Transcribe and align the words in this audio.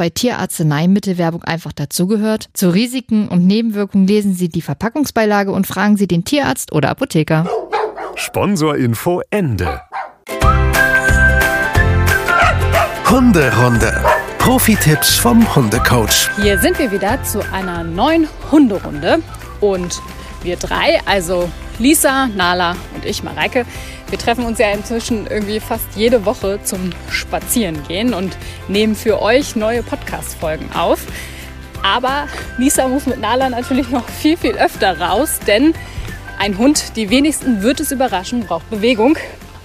bei 0.00 0.08
Tierarzneimittelwerbung 0.08 1.44
einfach 1.44 1.74
dazugehört, 1.74 2.48
zu 2.54 2.70
Risiken 2.70 3.28
und 3.28 3.46
Nebenwirkungen 3.46 4.06
lesen 4.06 4.32
Sie 4.32 4.48
die 4.48 4.62
Verpackungsbeilage 4.62 5.52
und 5.52 5.66
fragen 5.66 5.98
Sie 5.98 6.08
den 6.08 6.24
Tierarzt 6.24 6.72
oder 6.72 6.88
Apotheker. 6.88 7.46
Sponsorinfo 8.14 9.20
Ende. 9.28 9.82
Hunderunde. 13.10 13.92
Profi-Tipps 14.38 15.18
vom 15.18 15.54
Hundecoach. 15.54 16.30
Hier 16.40 16.58
sind 16.58 16.78
wir 16.78 16.90
wieder 16.92 17.22
zu 17.22 17.40
einer 17.52 17.84
neuen 17.84 18.26
Hunderunde 18.50 19.18
und 19.60 20.00
wir 20.42 20.56
drei, 20.56 21.02
also 21.04 21.50
Lisa, 21.78 22.28
Nala 22.28 22.74
und 22.94 23.04
ich, 23.04 23.22
Mareike, 23.22 23.66
wir 24.10 24.18
treffen 24.18 24.44
uns 24.44 24.58
ja 24.58 24.70
inzwischen 24.72 25.26
irgendwie 25.26 25.60
fast 25.60 25.86
jede 25.94 26.24
Woche 26.26 26.60
zum 26.64 26.90
Spazierengehen 27.10 28.12
und 28.12 28.36
nehmen 28.68 28.96
für 28.96 29.22
euch 29.22 29.56
neue 29.56 29.82
Podcast-Folgen 29.82 30.72
auf. 30.72 31.06
Aber 31.82 32.26
Lisa 32.58 32.88
muss 32.88 33.06
mit 33.06 33.20
Nala 33.20 33.48
natürlich 33.48 33.88
noch 33.88 34.08
viel, 34.08 34.36
viel 34.36 34.56
öfter 34.56 35.00
raus, 35.00 35.38
denn 35.46 35.74
ein 36.38 36.58
Hund, 36.58 36.96
die 36.96 37.10
wenigsten 37.10 37.62
wird 37.62 37.80
es 37.80 37.92
überraschen, 37.92 38.46
braucht 38.46 38.68
Bewegung. 38.68 39.16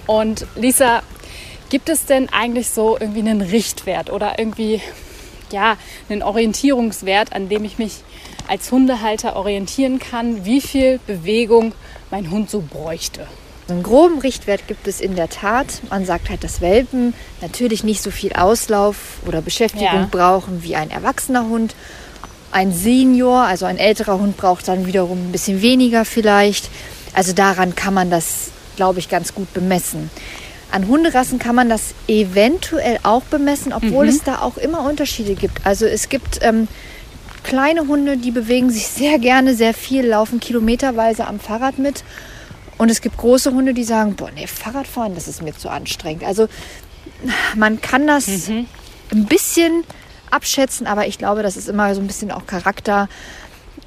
Und 0.06 0.46
Lisa, 0.54 1.02
gibt 1.68 1.88
es 1.88 2.06
denn 2.06 2.28
eigentlich 2.30 2.70
so 2.70 2.96
irgendwie 2.98 3.20
einen 3.20 3.40
Richtwert 3.40 4.10
oder 4.10 4.38
irgendwie 4.38 4.80
ja, 5.50 5.76
einen 6.08 6.22
Orientierungswert, 6.22 7.32
an 7.32 7.48
dem 7.48 7.64
ich 7.64 7.78
mich 7.78 8.02
als 8.48 8.70
Hundehalter 8.70 9.34
orientieren 9.34 9.98
kann, 9.98 10.44
wie 10.44 10.60
viel 10.60 11.00
Bewegung 11.06 11.72
mein 12.10 12.30
Hund 12.30 12.48
so 12.48 12.60
bräuchte? 12.60 13.26
Einen 13.68 13.82
groben 13.82 14.20
Richtwert 14.20 14.68
gibt 14.68 14.86
es 14.86 15.00
in 15.00 15.16
der 15.16 15.28
Tat. 15.28 15.66
Man 15.90 16.04
sagt 16.06 16.30
halt, 16.30 16.44
dass 16.44 16.60
Welpen 16.60 17.14
natürlich 17.40 17.82
nicht 17.82 18.00
so 18.00 18.12
viel 18.12 18.32
Auslauf 18.34 18.96
oder 19.26 19.42
Beschäftigung 19.42 19.86
Ja. 20.02 20.08
brauchen 20.10 20.62
wie 20.62 20.76
ein 20.76 20.90
erwachsener 20.90 21.48
Hund. 21.48 21.74
Ein 22.52 22.72
Senior, 22.72 23.42
also 23.42 23.66
ein 23.66 23.76
älterer 23.76 24.20
Hund, 24.20 24.36
braucht 24.36 24.68
dann 24.68 24.86
wiederum 24.86 25.28
ein 25.28 25.32
bisschen 25.32 25.62
weniger 25.62 26.04
vielleicht. 26.04 26.70
Also 27.12 27.32
daran 27.32 27.74
kann 27.74 27.92
man 27.92 28.08
das, 28.08 28.50
glaube 28.76 29.00
ich, 29.00 29.08
ganz 29.08 29.34
gut 29.34 29.52
bemessen. 29.52 30.10
An 30.70 30.86
Hunderassen 30.86 31.38
kann 31.40 31.54
man 31.56 31.68
das 31.68 31.94
eventuell 32.06 32.98
auch 33.02 33.22
bemessen, 33.22 33.72
obwohl 33.72 34.08
es 34.08 34.22
da 34.22 34.42
auch 34.42 34.58
immer 34.58 34.88
Unterschiede 34.88 35.34
gibt. 35.34 35.64
Also 35.66 35.86
es 35.86 36.08
gibt 36.08 36.38
ähm, 36.42 36.68
kleine 37.42 37.88
Hunde, 37.88 38.16
die 38.16 38.30
bewegen 38.30 38.70
sich 38.70 38.86
sehr 38.88 39.18
gerne, 39.18 39.54
sehr 39.54 39.74
viel, 39.74 40.06
laufen 40.06 40.38
kilometerweise 40.38 41.26
am 41.26 41.40
Fahrrad 41.40 41.78
mit. 41.78 42.04
Und 42.78 42.90
es 42.90 43.00
gibt 43.00 43.16
große 43.16 43.52
Hunde, 43.52 43.74
die 43.74 43.84
sagen, 43.84 44.16
boah, 44.16 44.30
nee, 44.34 44.46
Fahrradfahren, 44.46 45.14
das 45.14 45.28
ist 45.28 45.42
mir 45.42 45.56
zu 45.56 45.68
anstrengend. 45.68 46.24
Also 46.24 46.48
man 47.54 47.80
kann 47.80 48.06
das 48.06 48.28
ein 48.28 48.66
bisschen 49.10 49.84
abschätzen, 50.30 50.86
aber 50.86 51.06
ich 51.06 51.18
glaube, 51.18 51.42
das 51.42 51.56
ist 51.56 51.68
immer 51.68 51.94
so 51.94 52.00
ein 52.00 52.06
bisschen 52.06 52.30
auch 52.30 52.46
charakterabhängig, 52.46 53.08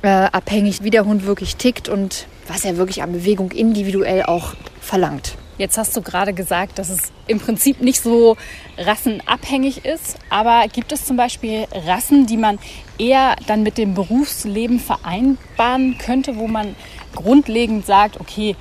abhängig, 0.01 0.83
wie 0.83 0.89
der 0.89 1.05
Hund 1.05 1.25
wirklich 1.25 1.57
tickt 1.57 1.89
und 1.89 2.25
was 2.47 2.63
er 2.63 2.77
wirklich 2.77 3.03
an 3.03 3.11
Bewegung 3.11 3.51
individuell 3.51 4.23
auch 4.23 4.53
verlangt. 4.81 5.35
Jetzt 5.57 5.77
hast 5.77 5.95
du 5.97 6.01
gerade 6.01 6.33
gesagt, 6.33 6.79
dass 6.79 6.87
es 6.87 7.11
im 7.27 7.41
Prinzip 7.41 7.81
nicht 7.81 8.01
so 8.01 8.37
rassenabhängig 8.77 9.83
ist, 9.83 10.17
aber 10.29 10.65
gibt 10.71 10.93
es 10.93 11.03
zum 11.03 11.17
Beispiel 11.17 11.67
Rassen, 11.85 12.25
die 12.27 12.37
man 12.37 12.59
eher 12.97 13.35
dann 13.45 13.61
mit 13.61 13.77
dem 13.77 13.93
Berufsleben 13.93 14.79
vereinbaren 14.79 15.97
könnte, 15.97 16.37
wo 16.37 16.47
man 16.47 16.77
grundlegend 17.15 17.85
sagt, 17.85 18.19
okay, 18.19 18.55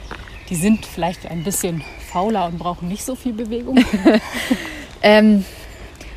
die 0.49 0.57
sind 0.57 0.87
vielleicht 0.87 1.27
ein 1.31 1.45
bisschen 1.45 1.83
fauler 2.13 2.47
und 2.47 2.59
brauchen 2.59 2.89
nicht 2.89 3.05
so 3.05 3.15
viel 3.15 3.33
Bewegung? 3.33 3.79
Ähm, 5.01 5.45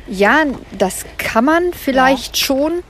ja, 0.08 0.38
das 0.76 1.04
kann 1.16 1.44
man 1.44 1.72
vielleicht 1.72 2.36
schon. 2.36 2.82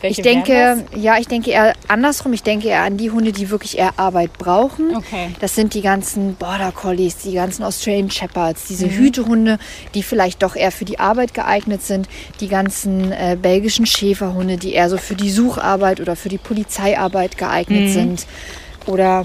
Welche 0.00 0.20
ich 0.20 0.24
denke, 0.26 0.84
ja, 0.94 1.18
ich 1.18 1.26
denke 1.28 1.50
eher 1.52 1.72
andersrum. 1.88 2.32
Ich 2.34 2.42
denke 2.42 2.68
eher 2.68 2.82
an 2.82 2.96
die 2.98 3.10
Hunde, 3.12 3.32
die 3.32 3.48
wirklich 3.48 3.78
eher 3.78 3.98
Arbeit 3.98 4.32
brauchen. 4.38 4.94
Okay. 4.96 5.30
Das 5.40 5.54
sind 5.54 5.72
die 5.72 5.80
ganzen 5.80 6.34
Border 6.34 6.72
Collies, 6.72 7.16
die 7.18 7.32
ganzen 7.32 7.62
Australian 7.62 8.10
Shepherds, 8.10 8.64
Mhm. 8.64 8.66
diese 8.68 8.90
Hütehunde, 8.90 9.58
die 9.94 10.02
vielleicht 10.02 10.42
doch 10.42 10.54
eher 10.56 10.70
für 10.72 10.84
die 10.84 10.98
Arbeit 10.98 11.32
geeignet 11.32 11.82
sind. 11.82 12.08
Die 12.40 12.48
ganzen 12.48 13.10
äh, 13.12 13.38
belgischen 13.40 13.86
Schäferhunde, 13.86 14.56
die 14.58 14.74
eher 14.74 14.90
so 14.90 14.98
für 14.98 15.14
die 15.14 15.30
Sucharbeit 15.30 16.00
oder 16.00 16.14
für 16.16 16.28
die 16.28 16.38
Polizeiarbeit 16.38 17.38
geeignet 17.38 17.82
Mhm. 17.84 17.88
sind. 17.92 18.26
Oder 18.86 19.24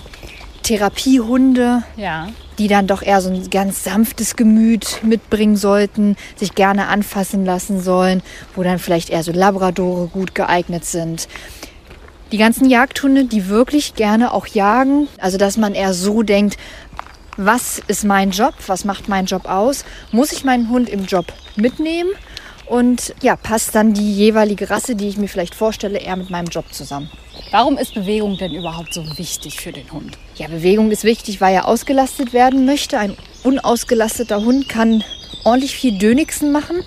Therapiehunde, 0.63 1.83
Ja. 1.97 2.29
die 2.57 2.67
dann 2.67 2.87
doch 2.87 3.01
eher 3.01 3.21
so 3.21 3.29
ein 3.29 3.49
ganz 3.49 3.83
sanftes 3.83 4.35
Gemüt 4.35 4.99
mitbringen 5.03 5.55
sollten, 5.55 6.15
sich 6.35 6.53
gerne 6.55 6.87
anfassen 6.87 7.45
lassen 7.45 7.81
sollen, 7.81 8.21
wo 8.55 8.63
dann 8.63 8.79
vielleicht 8.79 9.09
eher 9.09 9.23
so 9.23 9.31
Labradore 9.31 10.07
gut 10.07 10.35
geeignet 10.35 10.85
sind. 10.85 11.27
Die 12.31 12.37
ganzen 12.37 12.69
Jagdhunde, 12.69 13.25
die 13.25 13.49
wirklich 13.49 13.95
gerne 13.95 14.33
auch 14.33 14.47
jagen, 14.47 15.07
also 15.19 15.37
dass 15.37 15.57
man 15.57 15.73
eher 15.73 15.93
so 15.93 16.23
denkt, 16.23 16.57
was 17.37 17.81
ist 17.87 18.03
mein 18.05 18.31
Job, 18.31 18.53
was 18.67 18.85
macht 18.85 19.09
mein 19.09 19.25
Job 19.25 19.45
aus, 19.45 19.83
muss 20.11 20.31
ich 20.31 20.43
meinen 20.43 20.69
Hund 20.69 20.89
im 20.89 21.05
Job 21.05 21.25
mitnehmen 21.55 22.11
und 22.71 23.13
ja, 23.21 23.35
passt 23.35 23.75
dann 23.75 23.93
die 23.93 24.15
jeweilige 24.15 24.69
Rasse, 24.69 24.95
die 24.95 25.09
ich 25.09 25.17
mir 25.17 25.27
vielleicht 25.27 25.55
vorstelle, 25.55 25.99
eher 25.99 26.15
mit 26.15 26.29
meinem 26.29 26.47
Job 26.47 26.63
zusammen. 26.71 27.09
Warum 27.51 27.77
ist 27.77 27.93
Bewegung 27.93 28.37
denn 28.37 28.53
überhaupt 28.53 28.93
so 28.93 29.03
wichtig 29.17 29.59
für 29.59 29.73
den 29.73 29.91
Hund? 29.91 30.17
Ja, 30.35 30.47
Bewegung 30.47 30.89
ist 30.89 31.03
wichtig, 31.03 31.41
weil 31.41 31.53
er 31.53 31.67
ausgelastet 31.67 32.31
werden 32.31 32.65
möchte. 32.65 32.97
Ein 32.97 33.17
unausgelasteter 33.43 34.45
Hund 34.45 34.69
kann 34.69 35.03
ordentlich 35.43 35.75
viel 35.75 35.97
Dönigsen 35.97 36.53
machen. 36.53 36.85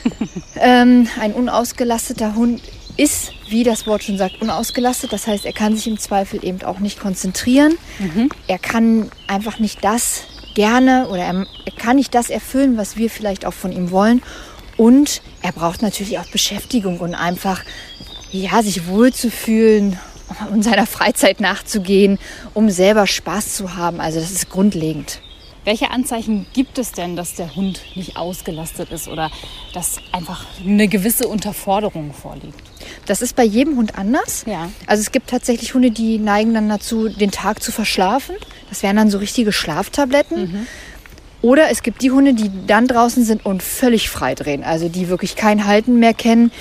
ähm, 0.60 1.08
ein 1.18 1.32
unausgelasteter 1.32 2.34
Hund 2.34 2.60
ist, 2.98 3.32
wie 3.48 3.64
das 3.64 3.86
Wort 3.86 4.02
schon 4.04 4.18
sagt, 4.18 4.42
unausgelastet. 4.42 5.14
Das 5.14 5.26
heißt, 5.26 5.46
er 5.46 5.54
kann 5.54 5.74
sich 5.74 5.86
im 5.86 5.98
Zweifel 5.98 6.44
eben 6.44 6.62
auch 6.62 6.78
nicht 6.78 7.00
konzentrieren. 7.00 7.78
Er 8.48 8.58
kann 8.58 9.10
einfach 9.28 9.58
nicht 9.60 9.82
das 9.82 10.24
gerne 10.54 11.08
oder 11.08 11.22
er, 11.22 11.46
er 11.64 11.72
kann 11.74 11.96
nicht 11.96 12.14
das 12.14 12.28
erfüllen, 12.28 12.76
was 12.76 12.98
wir 12.98 13.08
vielleicht 13.08 13.46
auch 13.46 13.54
von 13.54 13.72
ihm 13.72 13.90
wollen. 13.90 14.20
Und 14.82 15.22
er 15.42 15.52
braucht 15.52 15.80
natürlich 15.80 16.18
auch 16.18 16.26
Beschäftigung 16.26 16.98
und 16.98 17.14
einfach 17.14 17.62
ja, 18.32 18.64
sich 18.64 18.88
wohlzufühlen 18.88 19.96
und 20.50 20.64
seiner 20.64 20.88
Freizeit 20.88 21.38
nachzugehen, 21.38 22.18
um 22.52 22.68
selber 22.68 23.06
Spaß 23.06 23.54
zu 23.54 23.76
haben. 23.76 24.00
Also 24.00 24.18
das 24.18 24.32
ist 24.32 24.50
grundlegend. 24.50 25.20
Welche 25.64 25.92
Anzeichen 25.92 26.46
gibt 26.52 26.78
es 26.78 26.90
denn, 26.90 27.14
dass 27.14 27.36
der 27.36 27.54
Hund 27.54 27.80
nicht 27.94 28.16
ausgelastet 28.16 28.90
ist 28.90 29.06
oder 29.06 29.30
dass 29.72 29.98
einfach 30.10 30.46
eine 30.66 30.88
gewisse 30.88 31.28
Unterforderung 31.28 32.12
vorliegt? 32.12 32.58
Das 33.06 33.22
ist 33.22 33.36
bei 33.36 33.44
jedem 33.44 33.76
Hund 33.76 33.96
anders. 33.96 34.42
Ja. 34.48 34.68
Also 34.88 35.02
es 35.02 35.12
gibt 35.12 35.30
tatsächlich 35.30 35.74
Hunde, 35.74 35.92
die 35.92 36.18
neigen 36.18 36.54
dann 36.54 36.68
dazu, 36.68 37.08
den 37.08 37.30
Tag 37.30 37.62
zu 37.62 37.70
verschlafen. 37.70 38.34
Das 38.68 38.82
wären 38.82 38.96
dann 38.96 39.10
so 39.10 39.18
richtige 39.18 39.52
Schlaftabletten. 39.52 40.66
Oder 41.42 41.70
es 41.70 41.82
gibt 41.82 42.02
die 42.02 42.12
Hunde, 42.12 42.34
die 42.34 42.50
dann 42.66 42.86
draußen 42.86 43.24
sind 43.24 43.44
und 43.44 43.62
völlig 43.62 44.08
frei 44.08 44.34
drehen. 44.34 44.62
Also 44.62 44.88
die 44.88 45.08
wirklich 45.08 45.34
kein 45.34 45.66
Halten 45.66 45.98
mehr 45.98 46.14
kennen, 46.14 46.52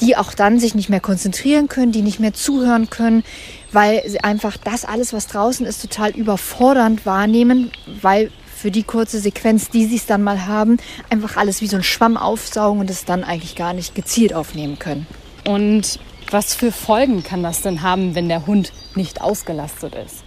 die 0.00 0.16
auch 0.16 0.32
dann 0.32 0.58
sich 0.58 0.74
nicht 0.74 0.88
mehr 0.88 1.00
konzentrieren 1.00 1.68
können, 1.68 1.92
die 1.92 2.00
nicht 2.00 2.20
mehr 2.20 2.32
zuhören 2.32 2.88
können, 2.88 3.22
weil 3.70 4.02
sie 4.08 4.20
einfach 4.20 4.56
das 4.56 4.86
alles, 4.86 5.12
was 5.12 5.26
draußen 5.26 5.66
ist, 5.66 5.82
total 5.82 6.10
überfordernd 6.10 7.04
wahrnehmen, 7.04 7.70
weil 8.00 8.30
für 8.56 8.70
die 8.70 8.82
kurze 8.82 9.20
Sequenz, 9.20 9.68
die 9.68 9.84
sie 9.86 9.96
es 9.96 10.06
dann 10.06 10.22
mal 10.22 10.46
haben, 10.46 10.78
einfach 11.10 11.36
alles 11.36 11.60
wie 11.60 11.66
so 11.66 11.76
ein 11.76 11.82
Schwamm 11.82 12.16
aufsaugen 12.16 12.80
und 12.80 12.90
es 12.90 13.04
dann 13.04 13.24
eigentlich 13.24 13.56
gar 13.56 13.74
nicht 13.74 13.94
gezielt 13.94 14.34
aufnehmen 14.34 14.78
können. 14.78 15.06
Und 15.46 15.98
was 16.30 16.54
für 16.54 16.72
Folgen 16.72 17.22
kann 17.22 17.42
das 17.42 17.62
denn 17.62 17.82
haben, 17.82 18.14
wenn 18.14 18.28
der 18.28 18.46
Hund 18.46 18.72
nicht 18.94 19.20
ausgelastet 19.20 19.94
ist? 19.94 20.24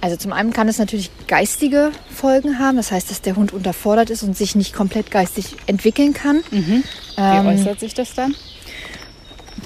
Also 0.00 0.16
zum 0.16 0.32
einen 0.32 0.52
kann 0.52 0.68
es 0.68 0.78
natürlich 0.78 1.10
geistige 1.26 1.90
Folgen 2.14 2.58
haben, 2.58 2.76
das 2.76 2.92
heißt, 2.92 3.10
dass 3.10 3.22
der 3.22 3.36
Hund 3.36 3.52
unterfordert 3.52 4.10
ist 4.10 4.22
und 4.22 4.36
sich 4.36 4.54
nicht 4.54 4.74
komplett 4.74 5.10
geistig 5.10 5.56
entwickeln 5.66 6.12
kann. 6.12 6.42
Wie 6.50 6.82
Ähm, 7.16 7.46
äußert 7.46 7.80
sich 7.80 7.94
das 7.94 8.14
dann? 8.14 8.34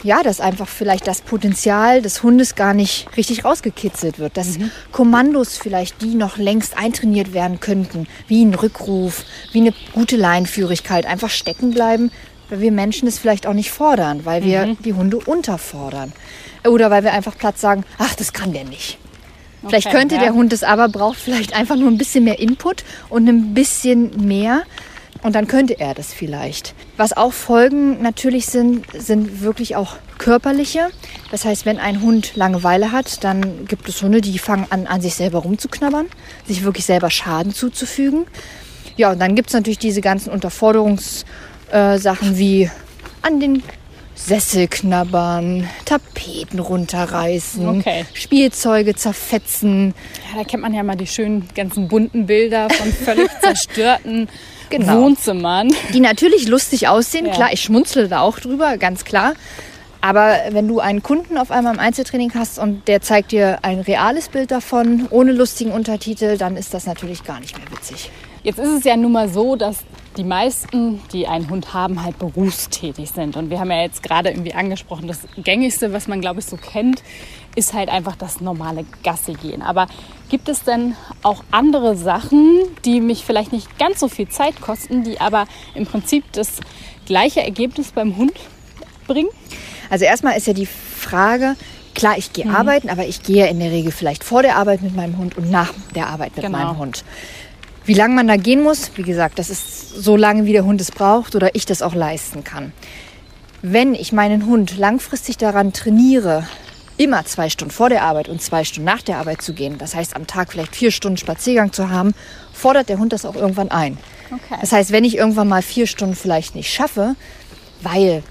ja, 0.03 0.23
dass 0.23 0.41
einfach 0.41 0.69
vielleicht 0.69 1.06
das 1.06 1.21
Potenzial 1.21 2.00
des 2.00 2.23
Hundes 2.23 2.55
gar 2.55 2.75
nicht 2.75 3.09
richtig 3.17 3.44
rausgekitzelt 3.44 4.19
wird. 4.19 4.37
Dass 4.37 4.59
Kommandos 4.93 5.59
vielleicht, 5.59 6.00
die 6.03 6.15
noch 6.15 6.37
längst 6.38 6.79
eintrainiert 6.79 7.35
werden 7.35 7.61
könnten, 7.61 8.06
wie 8.27 8.44
ein 8.44 8.55
Rückruf, 8.55 9.25
wie 9.53 9.61
eine 9.61 9.75
gute 9.93 10.17
Leinführigkeit, 10.17 11.06
einfach 11.06 11.31
stecken 11.31 11.73
bleiben, 11.73 12.11
weil 12.49 12.61
wir 12.61 12.73
Menschen 12.73 13.09
es 13.09 13.19
vielleicht 13.19 13.47
auch 13.47 13.53
nicht 13.53 13.71
fordern, 13.71 14.25
weil 14.25 14.44
wir 14.44 14.77
die 14.85 14.94
Hunde 14.94 15.19
unterfordern. 15.19 16.12
Oder 16.67 16.91
weil 16.91 17.05
wir 17.05 17.12
einfach 17.12 17.37
platt 17.37 17.59
sagen, 17.59 17.85
ach, 17.99 18.15
das 18.15 18.32
kann 18.32 18.53
der 18.53 18.65
nicht. 18.65 18.99
Vielleicht 19.66 19.88
Okay, 19.88 19.96
könnte 19.96 20.14
ja. 20.16 20.22
der 20.22 20.34
Hund 20.34 20.52
es 20.52 20.62
aber, 20.62 20.88
braucht 20.88 21.18
vielleicht 21.18 21.54
einfach 21.54 21.76
nur 21.76 21.88
ein 21.88 21.98
bisschen 21.98 22.24
mehr 22.24 22.38
Input 22.38 22.84
und 23.08 23.28
ein 23.28 23.54
bisschen 23.54 24.26
mehr. 24.26 24.62
Und 25.22 25.34
dann 25.34 25.46
könnte 25.46 25.78
er 25.78 25.92
das 25.92 26.14
vielleicht. 26.14 26.74
Was 26.96 27.14
auch 27.14 27.32
Folgen 27.32 28.00
natürlich 28.00 28.46
sind, 28.46 28.86
sind 28.94 29.42
wirklich 29.42 29.76
auch 29.76 29.96
körperliche. 30.16 30.88
Das 31.30 31.44
heißt, 31.44 31.66
wenn 31.66 31.78
ein 31.78 32.00
Hund 32.00 32.36
Langeweile 32.36 32.90
hat, 32.90 33.22
dann 33.22 33.66
gibt 33.66 33.86
es 33.88 34.02
Hunde, 34.02 34.22
die 34.22 34.38
fangen 34.38 34.66
an, 34.70 34.86
an 34.86 35.02
sich 35.02 35.14
selber 35.14 35.40
rumzuknabbern, 35.40 36.06
sich 36.46 36.64
wirklich 36.64 36.86
selber 36.86 37.10
Schaden 37.10 37.52
zuzufügen. 37.52 38.26
Ja, 38.96 39.12
und 39.12 39.18
dann 39.18 39.34
gibt 39.34 39.48
es 39.48 39.54
natürlich 39.54 39.78
diese 39.78 40.00
ganzen 40.00 40.30
Unterforderungssachen 40.30 41.24
äh, 41.72 42.38
wie 42.38 42.70
an 43.22 43.40
den 43.40 43.62
Sessel 44.26 44.69
knabbern, 44.69 45.69
Tapeten 45.87 46.58
runterreißen, 46.61 47.67
Okay. 47.81 48.05
Spielzeuge 48.14 48.94
zerfetzen. 48.94 49.94
Ja, 50.31 50.38
da 50.38 50.44
kennt 50.44 50.62
man 50.62 50.75
ja 50.75 50.82
mal 50.82 50.96
die 50.96 51.06
schönen 51.06 51.49
ganzen 51.55 51.88
bunten 51.88 52.26
Bilder 52.26 52.69
von 52.70 52.93
völlig 52.93 53.28
zerstörten 53.43 54.28
Genau. 54.69 55.00
Wohnzimmern. 55.02 55.69
die 55.93 55.99
natürlich 55.99 56.46
lustig 56.46 56.87
aussehen. 56.87 57.26
Ja. 57.26 57.32
Klar, 57.32 57.52
ich 57.52 57.61
schmunzle 57.62 58.06
da 58.08 58.20
auch 58.20 58.38
drüber, 58.38 58.76
ganz 58.76 59.05
klar. 59.05 59.32
Aber 60.00 60.37
wenn 60.50 60.69
du 60.69 60.78
einen 60.78 61.02
Kunden 61.02 61.37
auf 61.37 61.50
einmal 61.50 61.75
im 61.75 61.81
Einzeltraining 61.81 62.32
hast 62.34 62.58
und 62.61 62.87
der 62.87 63.02
zeigt 63.02 63.32
dir 63.32 63.58
ein 63.62 63.81
reales 63.81 64.28
Bild 64.28 64.50
davon, 64.52 65.08
ohne 65.11 65.32
lustigen 65.32 65.72
Untertitel, 65.72 66.38
dann 66.38 66.56
ist 66.56 66.72
das 66.72 66.87
natürlich 66.87 67.25
gar 67.25 67.40
nicht 67.40 67.58
mehr 67.58 67.67
witzig. 67.72 68.11
Jetzt 68.44 68.58
ist 68.61 68.69
es 68.78 68.84
ja 68.84 68.96
nun 68.96 69.12
mal 69.12 69.28
so, 69.28 69.56
dass 69.56 69.78
die 70.20 70.26
meisten, 70.26 71.00
die 71.14 71.26
einen 71.26 71.49
Hund 71.49 71.72
haben, 71.72 72.02
halt 72.05 72.19
berufstätig 72.19 73.11
sind. 73.11 73.38
Und 73.38 73.49
wir 73.49 73.58
haben 73.58 73.70
ja 73.70 73.81
jetzt 73.81 74.02
gerade 74.02 74.28
irgendwie 74.28 74.52
angesprochen, 74.52 75.08
das 75.08 75.20
Gängigste, 75.43 75.94
was 75.94 76.08
man, 76.08 76.20
glaube 76.20 76.40
ich, 76.40 76.46
so 76.46 76.58
kennt, 76.58 77.02
ist 77.56 77.72
halt 77.72 77.88
einfach 77.88 78.17
das 78.17 78.43
normale 78.43 78.84
Gassi 79.02 79.32
gehen. 79.32 79.62
Aber 79.62 79.87
gibt 80.28 80.50
es 80.50 80.62
denn 80.62 80.94
auch 81.22 81.43
andere 81.50 81.96
Sachen, 81.96 82.58
die 82.84 83.00
mich 83.00 83.25
vielleicht 83.25 83.50
nicht 83.50 83.78
ganz 83.78 83.99
so 83.99 84.08
viel 84.08 84.28
Zeit 84.28 84.61
kosten, 84.61 85.05
die 85.05 85.19
aber 85.22 85.46
im 85.75 85.87
Prinzip 85.87 86.25
das 86.32 86.61
gleiche 87.06 87.43
Ergebnis 87.43 87.93
beim 87.93 88.19
Hund 88.19 88.34
bringen? 89.06 89.31
Also 89.88 90.05
erstmal 90.05 90.37
ist 90.37 90.46
ja 90.46 90.52
die 90.52 90.67
Frage, 90.67 91.56
klar, 91.94 92.19
ich 92.19 92.28
Mhm. 92.28 92.32
gehe 92.34 92.50
arbeiten, 92.50 92.90
aber 92.90 93.06
ich 93.06 93.22
gehe 93.22 93.49
in 93.49 93.58
der 93.58 93.70
Regel 93.70 93.90
vielleicht 93.90 94.22
vor 94.22 94.43
der 94.43 94.56
Arbeit 94.56 94.82
mit 94.82 94.94
meinem 94.94 95.17
Hund 95.17 95.38
und 95.38 95.50
nach 95.50 95.72
der 95.94 96.08
Arbeit 96.08 96.37
mit 96.37 96.44
Genau. 96.44 96.58
meinem 96.58 96.76
Hund. 96.78 97.05
Wie 97.85 97.94
lange 97.94 98.15
man 98.15 98.29
da 98.29 98.37
gehen 98.37 98.62
muss, 98.62 98.91
wie 98.97 99.03
gesagt, 99.03 99.38
das 99.38 99.50
ist 99.50 99.91
so 99.91 100.17
lange, 100.17 100.44
wie 100.44 100.53
der 100.53 100.65
Hund 100.65 100.81
es 100.81 100.93
braucht 100.93 101.35
oder 101.35 101.55
ich 101.55 101.67
das 101.67 101.82
auch 101.82 101.94
leisten 101.94 102.44
kann. 102.44 102.73
Wenn 103.62 103.94
ich 103.94 104.12
meinen 104.12 104.47
Hund 104.47 104.77
langfristig 104.79 105.38
daran 105.38 105.73
trainiere, 105.73 106.47
immer 106.97 107.25
zwei 107.25 107.49
Stunden 107.49 107.73
vor 107.73 107.88
der 107.88 108.03
Arbeit 108.03 108.29
und 108.29 108.43
zwei 108.43 108.65
Stunden 108.65 108.85
nach 108.85 109.03
der 109.03 109.17
Arbeit 109.19 109.43
zu 109.43 109.55
gehen, 109.55 109.79
das 109.79 109.94
heißt 109.94 110.15
am 110.15 110.27
Tag 110.27 110.53
vielleicht 110.53 110.77
vier 110.77 110.91
Stunden 110.91 111.17
Spaziergang 111.17 111.73
zu 111.73 111.88
haben, 111.91 112.15
fordert 112.53 112.88
der 112.91 112.99
Hund 112.99 113.12
das 113.12 113.25
auch 113.25 113.37
irgendwann 113.37 113.71
ein. 113.71 113.97
Okay. 114.31 114.59
Das 114.61 114.73
heißt, 114.73 114.93
wenn 114.93 115.05
ich 115.05 115.17
irgendwann 115.17 115.49
mal 115.49 115.62
vier 115.62 115.87
Stunden 115.87 116.15
vielleicht 116.15 116.55
nicht 116.55 116.73
schaffe, 116.73 117.17
weil 117.82 118.23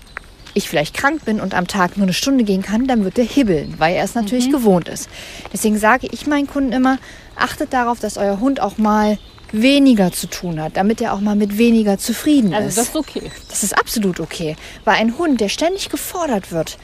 ich 0.53 0.69
vielleicht 0.69 0.95
krank 0.95 1.25
bin 1.25 1.39
und 1.41 1.53
am 1.53 1.67
Tag 1.67 1.97
nur 1.97 2.05
eine 2.05 2.13
Stunde 2.13 2.43
gehen 2.43 2.61
kann, 2.61 2.87
dann 2.87 3.03
wird 3.03 3.17
er 3.17 3.25
hibbeln, 3.25 3.75
weil 3.77 3.95
er 3.95 4.03
es 4.03 4.15
natürlich 4.15 4.47
Mhm. 4.47 4.51
gewohnt 4.53 4.87
ist. 4.89 5.09
Deswegen 5.51 5.77
sage 5.77 6.07
ich 6.11 6.27
meinen 6.27 6.47
Kunden 6.47 6.71
immer, 6.71 6.97
achtet 7.35 7.73
darauf, 7.73 7.99
dass 7.99 8.17
euer 8.17 8.39
Hund 8.39 8.59
auch 8.59 8.77
mal 8.77 9.17
weniger 9.51 10.11
zu 10.11 10.27
tun 10.27 10.61
hat, 10.61 10.77
damit 10.77 11.01
er 11.01 11.13
auch 11.13 11.21
mal 11.21 11.35
mit 11.35 11.57
weniger 11.57 11.97
zufrieden 11.97 12.53
Also 12.53 12.67
ist. 12.67 12.77
das 12.77 12.87
ist 12.89 12.95
okay. 12.95 13.31
Das 13.49 13.63
ist 13.63 13.77
absolut 13.77 14.19
okay. 14.19 14.55
Weil 14.85 14.95
ein 14.95 15.17
Hund, 15.17 15.41
der 15.41 15.49
ständig 15.49 15.89
gefordert 15.89 16.51
wird, 16.51 16.77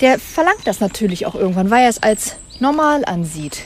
der 0.00 0.18
verlangt 0.18 0.66
das 0.66 0.80
natürlich 0.80 1.26
auch 1.26 1.34
irgendwann, 1.34 1.70
weil 1.70 1.84
er 1.84 1.90
es 1.90 2.02
als 2.02 2.36
normal 2.58 3.04
ansieht. 3.04 3.58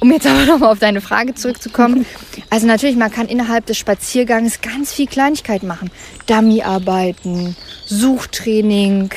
Um 0.00 0.12
jetzt 0.12 0.26
aber 0.26 0.44
nochmal 0.46 0.72
auf 0.72 0.78
deine 0.78 1.00
Frage 1.00 1.34
zurückzukommen. 1.34 2.06
Also 2.50 2.66
natürlich, 2.66 2.96
man 2.96 3.10
kann 3.10 3.26
innerhalb 3.26 3.66
des 3.66 3.76
Spaziergangs 3.78 4.60
ganz 4.60 4.92
viel 4.92 5.06
Kleinigkeit 5.06 5.62
machen. 5.62 5.90
Dummyarbeiten, 6.26 7.56
Suchtraining, 7.86 9.10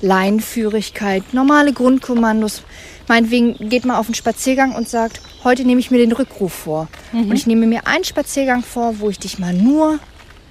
Leinführigkeit, 0.00 1.22
normale 1.32 1.72
Grundkommandos. 1.72 2.62
Meinetwegen 3.08 3.68
geht 3.70 3.84
man 3.84 3.96
auf 3.96 4.06
einen 4.06 4.14
Spaziergang 4.14 4.74
und 4.74 4.88
sagt, 4.88 5.20
heute 5.44 5.64
nehme 5.64 5.80
ich 5.80 5.90
mir 5.90 5.98
den 5.98 6.12
Rückruf 6.12 6.52
vor. 6.52 6.88
Und 7.28 7.34
ich 7.34 7.46
nehme 7.46 7.66
mir 7.66 7.86
einen 7.86 8.04
Spaziergang 8.04 8.62
vor, 8.62 9.00
wo 9.00 9.10
ich 9.10 9.18
dich 9.18 9.38
mal 9.38 9.52
nur 9.52 9.98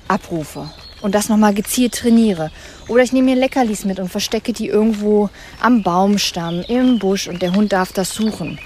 abrufe 0.08 0.70
und 1.02 1.14
das 1.16 1.30
nochmal 1.30 1.54
gezielt 1.54 1.94
trainiere. 1.94 2.52
Oder 2.88 3.04
ich 3.04 3.14
nehme 3.14 3.32
mir 3.32 3.40
Leckerlis 3.40 3.86
mit 3.86 4.00
und 4.00 4.10
verstecke 4.10 4.54
die 4.54 4.68
irgendwo 4.68 5.30
am 5.60 5.84
Baumstamm, 5.84 6.64
im 6.68 7.00
Busch 7.00 7.28
und 7.28 7.42
der 7.42 7.54
Hund 7.54 7.74
darf 7.74 7.94
das 7.94 8.14
suchen. 8.14 8.60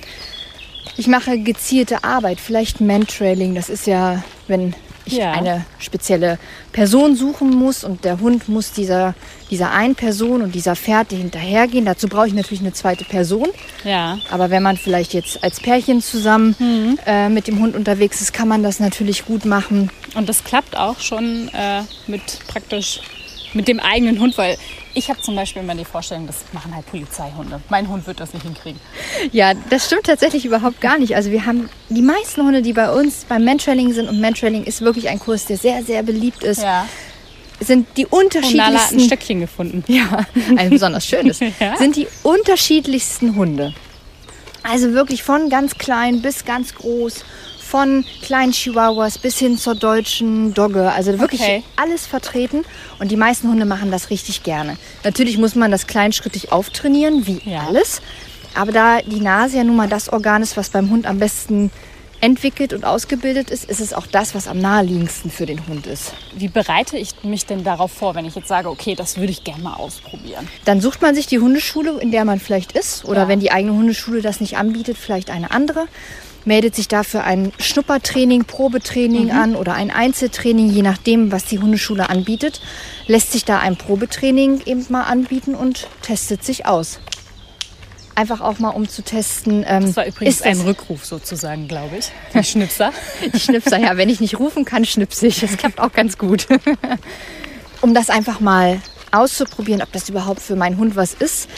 Ich 0.97 1.07
mache 1.07 1.39
gezielte 1.39 2.03
Arbeit, 2.03 2.39
vielleicht 2.39 2.81
Mantrailing. 2.81 3.55
Das 3.55 3.69
ist 3.69 3.87
ja, 3.87 4.23
wenn 4.47 4.75
ich 5.05 5.13
Ja. 5.13 5.31
eine 5.31 5.65
spezielle 5.79 6.37
Person 6.71 7.15
suchen 7.15 7.49
muss 7.49 7.83
und 7.83 8.05
der 8.05 8.19
Hund 8.19 8.47
muss 8.49 8.71
dieser, 8.71 9.13
dieser 9.49 9.71
einen 9.71 9.95
Person 9.95 10.41
und 10.41 10.53
dieser 10.55 10.75
Fährte 10.75 11.15
hinterhergehen. 11.15 11.85
Dazu 11.85 12.07
brauche 12.07 12.27
ich 12.27 12.33
natürlich 12.33 12.61
eine 12.61 12.73
zweite 12.73 13.03
Person. 13.03 13.47
Ja. 13.83 14.17
Aber 14.29 14.49
wenn 14.49 14.63
man 14.63 14.77
vielleicht 14.77 15.13
jetzt 15.13 15.43
als 15.43 15.59
Pärchen 15.59 16.01
zusammen 16.01 16.97
äh, 17.05 17.29
mit 17.29 17.47
dem 17.47 17.59
Hund 17.59 17.75
unterwegs 17.75 18.21
ist, 18.21 18.33
kann 18.33 18.47
man 18.47 18.63
das 18.63 18.79
natürlich 18.79 19.25
gut 19.25 19.45
machen. 19.45 19.89
Und 20.15 20.29
das 20.29 20.43
klappt 20.43 20.77
auch 20.77 20.99
schon 20.99 21.49
äh, 21.53 21.81
mit 22.07 22.21
praktisch 22.47 22.99
mit 23.53 23.67
dem 23.67 23.79
eigenen 23.79 24.19
Hund, 24.19 24.37
weil 24.37 24.57
ich 24.93 25.09
habe 25.09 25.21
zum 25.21 25.35
Beispiel 25.35 25.61
immer 25.61 25.75
die 25.75 25.85
Vorstellung, 25.85 26.27
das 26.27 26.37
machen 26.53 26.73
halt 26.75 26.85
Polizeihunde. 26.85 27.61
Mein 27.69 27.87
Hund 27.87 28.07
wird 28.07 28.19
das 28.19 28.33
nicht 28.33 28.43
hinkriegen. 28.43 28.79
Ja, 29.31 29.53
das 29.69 29.85
stimmt 29.87 30.05
tatsächlich 30.05 30.45
überhaupt 30.45 30.81
gar 30.81 30.97
nicht. 30.97 31.15
Also 31.15 31.31
wir 31.31 31.45
haben 31.45 31.69
die 31.89 32.01
meisten 32.01 32.41
Hunde, 32.43 32.61
die 32.61 32.73
bei 32.73 32.91
uns 32.91 33.25
beim 33.27 33.43
Mantrailing 33.45 33.93
sind, 33.93 34.07
und 34.09 34.19
Mantrailing 34.21 34.63
ist 34.63 34.81
wirklich 34.81 35.09
ein 35.09 35.19
Kurs, 35.19 35.45
der 35.45 35.57
sehr, 35.57 35.83
sehr 35.83 36.03
beliebt 36.03 36.43
ist, 36.43 36.61
Ja. 36.61 36.87
sind 37.59 37.87
die 37.97 38.05
Und 38.05 38.33
Nala 38.33 38.43
hat 38.43 38.43
ein 38.43 38.55
unterschiedlichsten... 38.55 38.99
Stöckchen 39.01 39.39
gefunden. 39.41 39.83
ja, 39.91 40.25
ein 40.57 40.69
besonders 40.69 41.05
schönes. 41.05 41.39
Ja. 41.59 41.77
Sind 41.77 41.95
die 41.95 42.07
unterschiedlichsten 42.23 43.35
Hunde. 43.35 43.73
Also 44.63 44.93
wirklich 44.93 45.23
von 45.23 45.49
ganz 45.49 45.77
klein 45.77 46.21
bis 46.21 46.45
ganz 46.45 46.75
groß, 46.75 47.23
von 47.71 48.03
kleinen 48.21 48.51
Chihuahuas 48.51 49.17
bis 49.17 49.37
hin 49.39 49.57
zur 49.57 49.75
deutschen 49.75 50.53
Dogge. 50.53 50.91
Also 50.91 51.17
wirklich 51.19 51.39
Okay. 51.41 51.63
alles 51.77 52.05
vertreten. 52.05 52.65
Und 52.99 53.11
die 53.11 53.15
meisten 53.15 53.47
Hunde 53.49 53.63
machen 53.65 53.91
das 53.91 54.09
richtig 54.09 54.43
gerne. 54.43 54.75
Natürlich 55.05 55.37
muss 55.37 55.55
man 55.55 55.71
das 55.71 55.87
kleinschrittig 55.87 56.51
auftrainieren, 56.51 57.25
wie 57.27 57.41
Ja. 57.45 57.67
alles. 57.67 58.01
Aber 58.55 58.73
da 58.73 59.01
die 59.01 59.21
Nase 59.21 59.55
ja 59.57 59.63
nun 59.63 59.77
mal 59.77 59.87
das 59.87 60.09
Organ 60.11 60.43
ist, 60.43 60.57
was 60.57 60.69
beim 60.69 60.89
Hund 60.89 61.07
am 61.07 61.19
besten 61.19 61.71
entwickelt 62.19 62.73
und 62.73 62.83
ausgebildet 62.83 63.49
ist, 63.49 63.63
ist 63.63 63.79
es 63.79 63.93
auch 63.93 64.05
das, 64.05 64.35
was 64.35 64.47
am 64.49 64.59
naheliegendsten 64.59 65.31
für 65.31 65.45
den 65.45 65.65
Hund 65.67 65.87
ist. 65.87 66.11
Wie 66.35 66.49
bereite 66.49 66.97
ich 66.97 67.23
mich 67.23 67.45
denn 67.45 67.63
darauf 67.63 67.91
vor, 67.93 68.13
wenn 68.15 68.25
ich 68.25 68.35
jetzt 68.35 68.49
sage, 68.49 68.69
okay, 68.69 68.93
das 68.95 69.17
würde 69.17 69.31
ich 69.31 69.43
gerne 69.45 69.63
mal 69.63 69.73
ausprobieren? 69.75 70.47
Dann 70.65 70.81
sucht 70.81 71.01
man 71.01 71.15
sich 71.15 71.25
die 71.25 71.39
Hundeschule, 71.39 71.99
in 72.01 72.11
der 72.11 72.25
man 72.25 72.39
vielleicht 72.41 72.73
ist. 72.73 73.05
Oder 73.05 73.21
Ja. 73.21 73.27
wenn 73.29 73.39
die 73.39 73.51
eigene 73.53 73.73
Hundeschule 73.73 74.21
das 74.21 74.39
nicht 74.41 74.57
anbietet, 74.57 74.97
vielleicht 74.97 75.29
eine 75.31 75.49
andere. 75.51 75.87
Meldet 76.43 76.75
sich 76.75 76.87
dafür 76.87 77.23
ein 77.23 77.51
Schnuppertraining, 77.59 78.45
Probetraining 78.45 79.31
an 79.31 79.55
oder 79.55 79.73
ein 79.73 79.91
Einzeltraining, 79.91 80.69
je 80.69 80.81
nachdem, 80.81 81.31
was 81.31 81.45
die 81.45 81.59
Hundeschule 81.59 82.09
anbietet. 82.09 82.61
Lässt 83.07 83.31
sich 83.31 83.45
da 83.45 83.59
ein 83.59 83.75
Probetraining 83.75 84.61
eben 84.65 84.85
mal 84.89 85.03
anbieten 85.03 85.53
und 85.53 85.87
testet 86.01 86.43
sich 86.43 86.65
aus. 86.65 86.99
Einfach 88.15 88.41
auch 88.41 88.59
mal, 88.59 88.69
um 88.69 88.89
zu 88.89 89.03
testen. 89.03 89.63
Ähm, 89.67 89.85
Das 89.85 89.95
war 89.95 90.05
übrigens 90.05 90.35
ist 90.35 90.45
das, 90.45 90.59
ein 90.59 90.65
Rückruf 90.65 91.05
sozusagen, 91.05 91.67
glaube 91.67 91.97
ich. 91.97 92.11
Die 92.33 92.43
Schnipser. 92.43 92.91
Die 93.33 93.39
Schnipser, 93.39 93.79
ja, 93.79 93.95
wenn 93.97 94.09
ich 94.09 94.19
nicht 94.19 94.37
rufen 94.37 94.65
kann, 94.65 94.83
schnipse 94.83 95.27
ich. 95.27 95.39
Das 95.39 95.55
klappt 95.57 95.79
auch 95.79 95.93
ganz 95.93 96.17
gut. 96.17 96.47
um 97.81 97.93
das 97.93 98.09
einfach 98.09 98.39
mal 98.39 98.81
auszuprobieren, 99.11 99.81
ob 99.81 99.91
das 99.91 100.09
überhaupt 100.09 100.41
für 100.41 100.55
meinen 100.55 100.77
Hund 100.77 100.95
was 100.95 101.13
ist. 101.13 101.49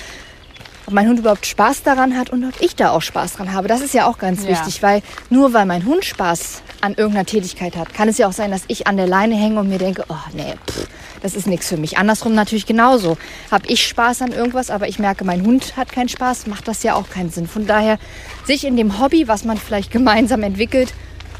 Ob 0.85 0.93
mein 0.93 1.07
Hund 1.07 1.19
überhaupt 1.19 1.45
Spaß 1.45 1.83
daran 1.83 2.17
hat 2.17 2.29
und 2.29 2.43
ob 2.43 2.61
ich 2.61 2.75
da 2.75 2.91
auch 2.91 3.01
Spaß 3.01 3.33
dran 3.33 3.53
habe. 3.53 3.67
Das 3.67 3.81
ist 3.81 3.93
ja 3.93 4.05
auch 4.07 4.17
ganz 4.17 4.43
Ja. 4.43 4.49
wichtig, 4.49 4.81
weil 4.83 5.01
nur 5.29 5.53
weil 5.53 5.65
mein 5.65 5.85
Hund 5.85 6.03
Spaß 6.05 6.61
an 6.81 6.93
irgendeiner 6.95 7.25
Tätigkeit 7.25 7.77
hat, 7.77 7.93
kann 7.93 8.09
es 8.09 8.17
ja 8.17 8.27
auch 8.27 8.33
sein, 8.33 8.51
dass 8.51 8.63
ich 8.67 8.87
an 8.87 8.97
der 8.97 9.07
Leine 9.07 9.35
hänge 9.35 9.59
und 9.59 9.69
mir 9.69 9.77
denke, 9.77 10.03
oh 10.09 10.15
nee, 10.33 10.55
pff, 10.69 10.87
das 11.21 11.35
ist 11.35 11.47
nichts 11.47 11.67
für 11.69 11.77
mich. 11.77 11.97
Andersrum 11.97 12.35
natürlich 12.35 12.65
genauso. 12.65 13.17
Habe 13.49 13.67
ich 13.67 13.87
Spaß 13.87 14.21
an 14.23 14.33
irgendwas, 14.33 14.69
aber 14.69 14.89
ich 14.89 14.99
merke, 14.99 15.23
mein 15.23 15.45
Hund 15.45 15.77
hat 15.77 15.91
keinen 15.91 16.09
Spaß, 16.09 16.47
macht 16.47 16.67
das 16.67 16.83
ja 16.83 16.95
auch 16.95 17.09
keinen 17.09 17.29
Sinn. 17.29 17.47
Von 17.47 17.65
daher 17.65 17.97
sich 18.45 18.65
in 18.65 18.75
dem 18.75 18.99
Hobby, 18.99 19.27
was 19.29 19.45
man 19.45 19.57
vielleicht 19.57 19.91
gemeinsam 19.91 20.43
entwickelt, 20.43 20.93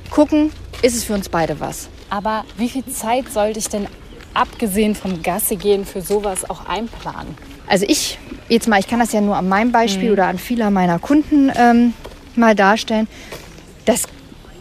gucken, 0.10 0.52
ist 0.82 0.96
es 0.96 1.04
für 1.04 1.14
uns 1.14 1.28
beide 1.28 1.60
was. 1.60 1.90
Aber 2.10 2.46
wie 2.58 2.70
viel 2.70 2.86
Zeit 2.86 3.32
sollte 3.34 3.60
ich 3.60 3.68
denn 3.68 3.88
abgesehen 4.34 4.96
vom 4.96 5.22
Gasse 5.22 5.58
gehen 5.58 5.86
für 5.86 6.02
sowas 6.02 6.50
auch 6.50 6.66
einplanen? 6.68 7.36
Also 7.68 7.86
ich, 7.88 8.20
jetzt 8.50 8.68
mal, 8.68 8.80
ich 8.80 8.88
kann 8.88 9.00
das 9.00 9.14
ja 9.14 9.22
nur 9.22 9.36
an 9.36 9.48
meinem 9.48 9.72
Beispiel 9.72 10.12
oder 10.12 10.28
an 10.28 10.38
vieler 10.38 10.70
meiner 10.70 11.00
Kunden 11.00 11.52
ähm, 11.56 11.94
mal 12.36 12.56
darstellen, 12.56 13.08
dass 13.86 14.04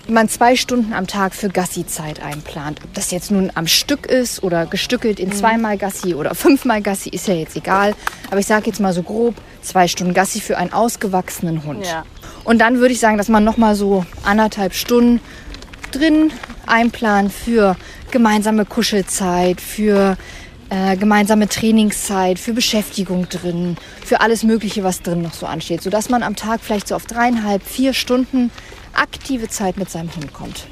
man 0.09 0.29
zwei 0.29 0.57
Stunden 0.57 0.93
am 0.93 1.07
Tag 1.07 1.35
für 1.35 1.49
Gassi-Zeit 1.49 2.23
einplant. 2.23 2.81
Ob 2.85 2.93
das 2.95 3.11
jetzt 3.11 3.31
nun 3.31 3.53
am 3.55 3.67
Stück 3.67 4.07
ist 4.07 4.43
oder 4.43 4.67
gestückelt 4.67 5.21
in 5.21 5.33
zweimal 5.33 5.79
Gassi 5.79 6.15
oder 6.15 6.35
fünfmal 6.35 6.83
Gassi, 6.83 7.11
ist 7.11 7.29
ja 7.29 7.35
jetzt 7.35 7.57
egal. 7.57 7.95
Aber 8.31 8.41
ich 8.41 8.47
sage 8.47 8.67
jetzt 8.67 8.81
mal 8.81 8.93
so 8.93 9.03
grob, 9.03 9.35
zwei 9.63 9.89
Stunden 9.89 10.15
Gassi 10.15 10.41
für 10.41 10.59
einen 10.59 10.73
ausgewachsenen 10.73 11.65
Hund. 11.65 11.87
Ja. 11.87 12.05
Und 12.45 12.59
dann 12.59 12.79
würde 12.79 12.93
ich 12.93 13.01
sagen, 13.01 13.19
dass 13.19 13.29
man 13.29 13.45
noch 13.45 13.57
mal 13.57 13.75
so 13.75 14.05
anderthalb 14.25 14.75
Stunden 14.75 15.21
drin 15.93 16.33
einplant 16.67 17.33
für 17.33 17.77
gemeinsame 18.11 18.65
Kuschelzeit, 18.65 19.61
für 19.61 20.17
äh, 20.73 20.97
gemeinsame 20.97 21.49
Trainingszeit, 21.49 22.39
für 22.39 22.55
Beschäftigung 22.55 23.29
drin, 23.29 23.77
für 24.03 24.23
alles 24.23 24.43
Mögliche, 24.43 24.83
was 24.83 25.03
drin 25.03 25.21
noch 25.21 25.35
so 25.35 25.45
ansteht, 25.45 25.83
sodass 25.83 26.09
man 26.09 26.23
am 26.23 26.35
Tag 26.35 26.61
vielleicht 26.63 26.89
so 26.89 26.95
auf 26.95 27.05
dreieinhalb, 27.05 27.63
vier 27.63 27.93
Stunden 27.93 28.51
aktive 28.95 29.49
Zeit 29.49 29.77
mit 29.77 29.91
seinem 29.91 30.15
Hund 30.17 30.33
kommt. 30.33 30.65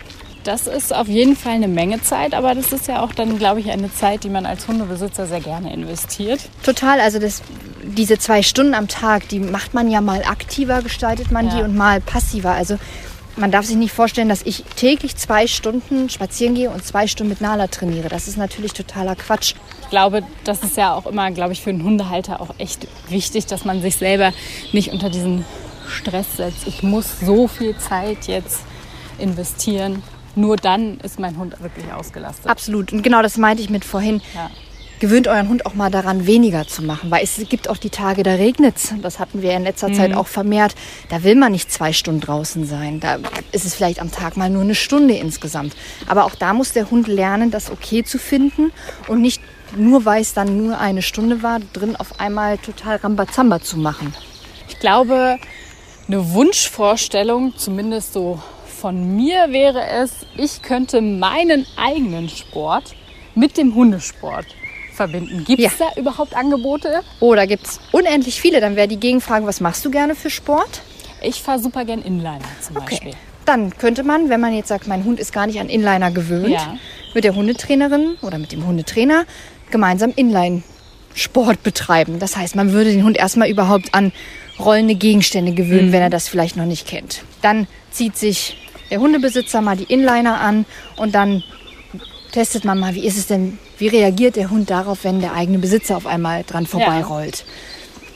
Das 0.45 0.66
ist 0.66 0.95
auf 0.95 1.07
jeden 1.07 1.37
Fall 1.37 1.52
eine 1.52 1.69
Menge 1.69 2.00
Zeit, 2.00 2.33
aber 2.33 2.54
das 2.54 2.73
ist 2.73 2.88
ja 2.88 3.02
auch 3.02 3.12
dann, 3.12 3.38
glaube 3.38 3.61
ich, 3.61 3.71
eine 3.71 3.92
Zeit, 3.92 4.25
die 4.25 4.30
man 4.30 4.47
als 4.47 4.66
Hundebesitzer 4.66 5.26
sehr 5.26 5.40
gerne 5.40 5.71
investiert. 5.71 6.40
Total, 6.62 6.99
also 6.99 7.19
das, 7.19 7.42
diese 7.83 8.19
zwei 8.19 8.42
Stunden 8.42 8.73
am 8.73 8.88
Tag, 8.88 9.28
die 9.28 9.38
macht 9.38 9.75
man 9.75 9.90
ja 9.90 10.00
mal 10.00 10.23
aktiver, 10.25 10.80
gestaltet 10.80 11.30
man 11.30 11.49
Ja. 11.49 11.57
die 11.57 11.62
und 11.64 11.76
mal 11.76 12.00
passiver. 12.00 12.52
Also 12.52 12.78
man 13.37 13.50
darf 13.50 13.66
sich 13.66 13.76
nicht 13.76 13.92
vorstellen, 13.92 14.28
dass 14.28 14.42
ich 14.42 14.64
täglich 14.76 15.16
zwei 15.16 15.46
Stunden 15.46 16.08
spazieren 16.10 16.54
gehe 16.54 16.70
und 16.70 16.84
zwei 16.84 17.06
Stunden 17.06 17.30
mit 17.30 17.40
Nala 17.40 17.68
trainiere. 17.68 18.08
Das 18.08 18.28
ist 18.28 18.37
natürlich 18.37 18.72
totaler 18.72 19.16
Quatsch. 19.16 19.54
Ich 19.82 19.90
glaube, 19.90 20.22
das 20.44 20.62
ist 20.62 20.76
ja 20.76 20.94
auch 20.94 21.06
immer, 21.06 21.30
glaube 21.30 21.52
ich, 21.52 21.62
für 21.62 21.70
einen 21.70 21.82
Hundehalter 21.82 22.40
auch 22.40 22.54
echt 22.58 22.87
wichtig, 23.08 23.46
dass 23.46 23.64
man 23.64 23.82
sich 23.82 23.96
selber 23.96 24.32
nicht 24.72 24.92
unter 24.92 25.10
diesen 25.10 25.44
Stress 25.88 26.37
setzt. 26.37 26.66
Ich 26.66 26.82
muss 26.82 27.20
so 27.20 27.49
viel 27.49 27.76
Zeit 27.78 28.26
jetzt 28.26 28.60
investieren. 29.18 30.02
Nur 30.37 30.56
dann 30.56 30.99
ist 31.00 31.18
mein 31.18 31.37
Hund 31.37 31.60
wirklich 31.60 31.92
ausgelastet. 31.92 32.46
Absolut. 32.46 32.92
Und 32.92 33.02
genau 33.02 33.22
das 33.22 33.37
meinte 33.37 33.62
ich 33.62 33.70
mit 33.70 33.84
vorhin. 33.84 34.22
Ja. 34.34 34.50
Gewöhnt 35.00 35.28
euren 35.28 35.49
Hund 35.49 35.64
auch 35.64 35.73
mal 35.73 35.90
daran, 35.90 36.26
weniger 36.26 36.69
zu 36.69 36.83
machen. 36.83 37.11
Weil 37.11 37.25
es 37.25 37.40
gibt 37.49 37.71
auch 37.71 37.78
die 37.78 37.88
Tage, 37.88 38.23
da 38.23 38.35
regnet's. 38.35 38.92
Das 39.00 39.19
hatten 39.19 39.40
wir 39.40 39.52
in 39.52 39.62
letzter 39.62 39.90
Zeit 39.95 40.14
auch 40.14 40.26
vermehrt. 40.26 40.75
Da 41.09 41.23
will 41.23 41.37
man 41.37 41.52
nicht 41.52 41.73
zwei 41.73 41.95
Stunden 41.95 42.21
draußen 42.21 42.66
sein. 42.66 43.00
Da 43.00 43.19
ist 43.50 43.64
es 43.64 43.75
vielleicht 43.75 43.99
am 44.00 44.12
Tag 44.12 44.37
mal 44.37 44.50
nur 44.50 44.61
eine 44.61 44.75
Stunde 44.75 45.14
insgesamt. 45.14 45.75
Aber 46.07 46.26
auch 46.26 46.35
da 46.35 46.52
muss 46.52 46.75
der 46.75 46.90
Hund 46.90 47.09
lernen, 47.09 47.50
das 47.50 47.71
okay 47.71 48.04
zu 48.04 48.19
finden 48.19 48.73
und 49.09 49.23
nicht 49.23 49.40
nur, 49.75 50.04
weil 50.04 50.21
es 50.21 50.35
dann 50.35 50.59
nur 50.59 50.78
eine 50.78 51.00
Stunde 51.00 51.42
war, 51.42 51.61
drin 51.73 51.97
auf 51.97 52.21
einmal 52.21 52.59
total 52.59 52.97
Rambazamba 52.97 53.62
zu 53.62 53.78
machen. 53.78 54.14
Ich 54.69 54.80
glaube, 54.80 55.38
eine 56.09 56.33
Wunschvorstellung, 56.35 57.54
zumindest 57.57 58.12
so 58.12 58.38
von 58.66 59.16
mir 59.16 59.50
wäre 59.50 59.83
es, 59.87 60.26
ich 60.37 60.61
könnte 60.61 61.00
meinen 61.00 61.66
eigenen 61.76 62.28
Sport 62.28 62.95
mit 63.35 63.57
dem 63.57 63.75
Hundesport 63.75 64.47
verbinden. 65.00 65.45
Gibt 65.47 65.62
es 65.62 65.78
Ja. 65.78 65.87
da 65.95 65.99
überhaupt 66.00 66.37
Angebote? 66.37 67.00
Oh, 67.21 67.35
da 67.35 67.47
gibt's 67.47 67.80
unendlich 67.90 68.38
viele. 68.38 68.61
Dann 68.61 68.76
wäre 68.76 68.87
die 68.87 69.00
Gegenfrage, 69.00 69.47
was 69.47 69.61
machst 69.61 69.83
du 69.87 69.90
gerne 69.90 70.14
für 70.14 70.28
Sport? 70.28 70.83
Ich 71.23 71.40
fahre 71.42 71.59
super 71.59 71.87
gern 71.87 72.02
Inliner 72.02 72.38
zum 72.61 72.75
Beispiel. 72.75 73.12
Dann 73.47 73.76
könnte 73.78 74.02
man, 74.02 74.28
wenn 74.28 74.40
man 74.40 74.52
jetzt 74.54 74.69
sagt, 74.69 74.87
mein 74.87 75.04
Hund 75.04 75.19
ist 75.19 75.33
gar 75.33 75.47
nicht 75.47 75.59
an 75.59 75.71
Inliner 75.71 76.11
gewöhnt, 76.11 76.50
Ja. 76.50 76.76
mit 77.14 77.25
der 77.25 77.35
Hundetrainerin 77.35 78.19
oder 78.21 78.37
mit 78.37 78.52
dem 78.52 78.66
Hundetrainer 78.66 79.25
gemeinsam 79.71 80.12
Inline-Sport 80.14 81.62
betreiben. 81.62 82.19
Das 82.19 82.37
heißt, 82.37 82.54
man 82.57 82.73
würde 82.73 82.90
den 82.92 83.02
Hund 83.04 83.16
erstmal 83.16 83.49
überhaupt 83.49 83.95
an 83.95 84.12
rollende 84.59 84.95
Gegenstände 84.97 85.52
gewöhnen, 85.52 85.92
wenn 85.92 86.02
er 86.02 86.11
das 86.11 86.28
vielleicht 86.28 86.57
noch 86.57 86.66
nicht 86.66 86.87
kennt. 86.87 87.23
Dann 87.40 87.66
zieht 87.90 88.16
sich 88.19 88.57
der 88.90 89.00
Hundebesitzer 89.00 89.62
mal 89.62 89.76
die 89.78 89.85
Inliner 89.85 90.40
an 90.40 90.66
und 90.97 91.14
dann 91.14 91.42
testet 92.33 92.64
man 92.66 92.78
mal, 92.78 92.95
wie 92.95 93.04
ist 93.07 93.16
es 93.16 93.26
denn, 93.28 93.59
wie 93.80 93.88
reagiert 93.88 94.37
der 94.37 94.50
Hund 94.50 94.70
darauf, 94.70 95.04
wenn 95.04 95.20
der 95.20 95.34
eigene 95.34 95.58
Besitzer 95.58 95.96
auf 95.96 96.06
einmal 96.06 96.44
dran 96.44 96.66
vorbeirollt. 96.66 97.44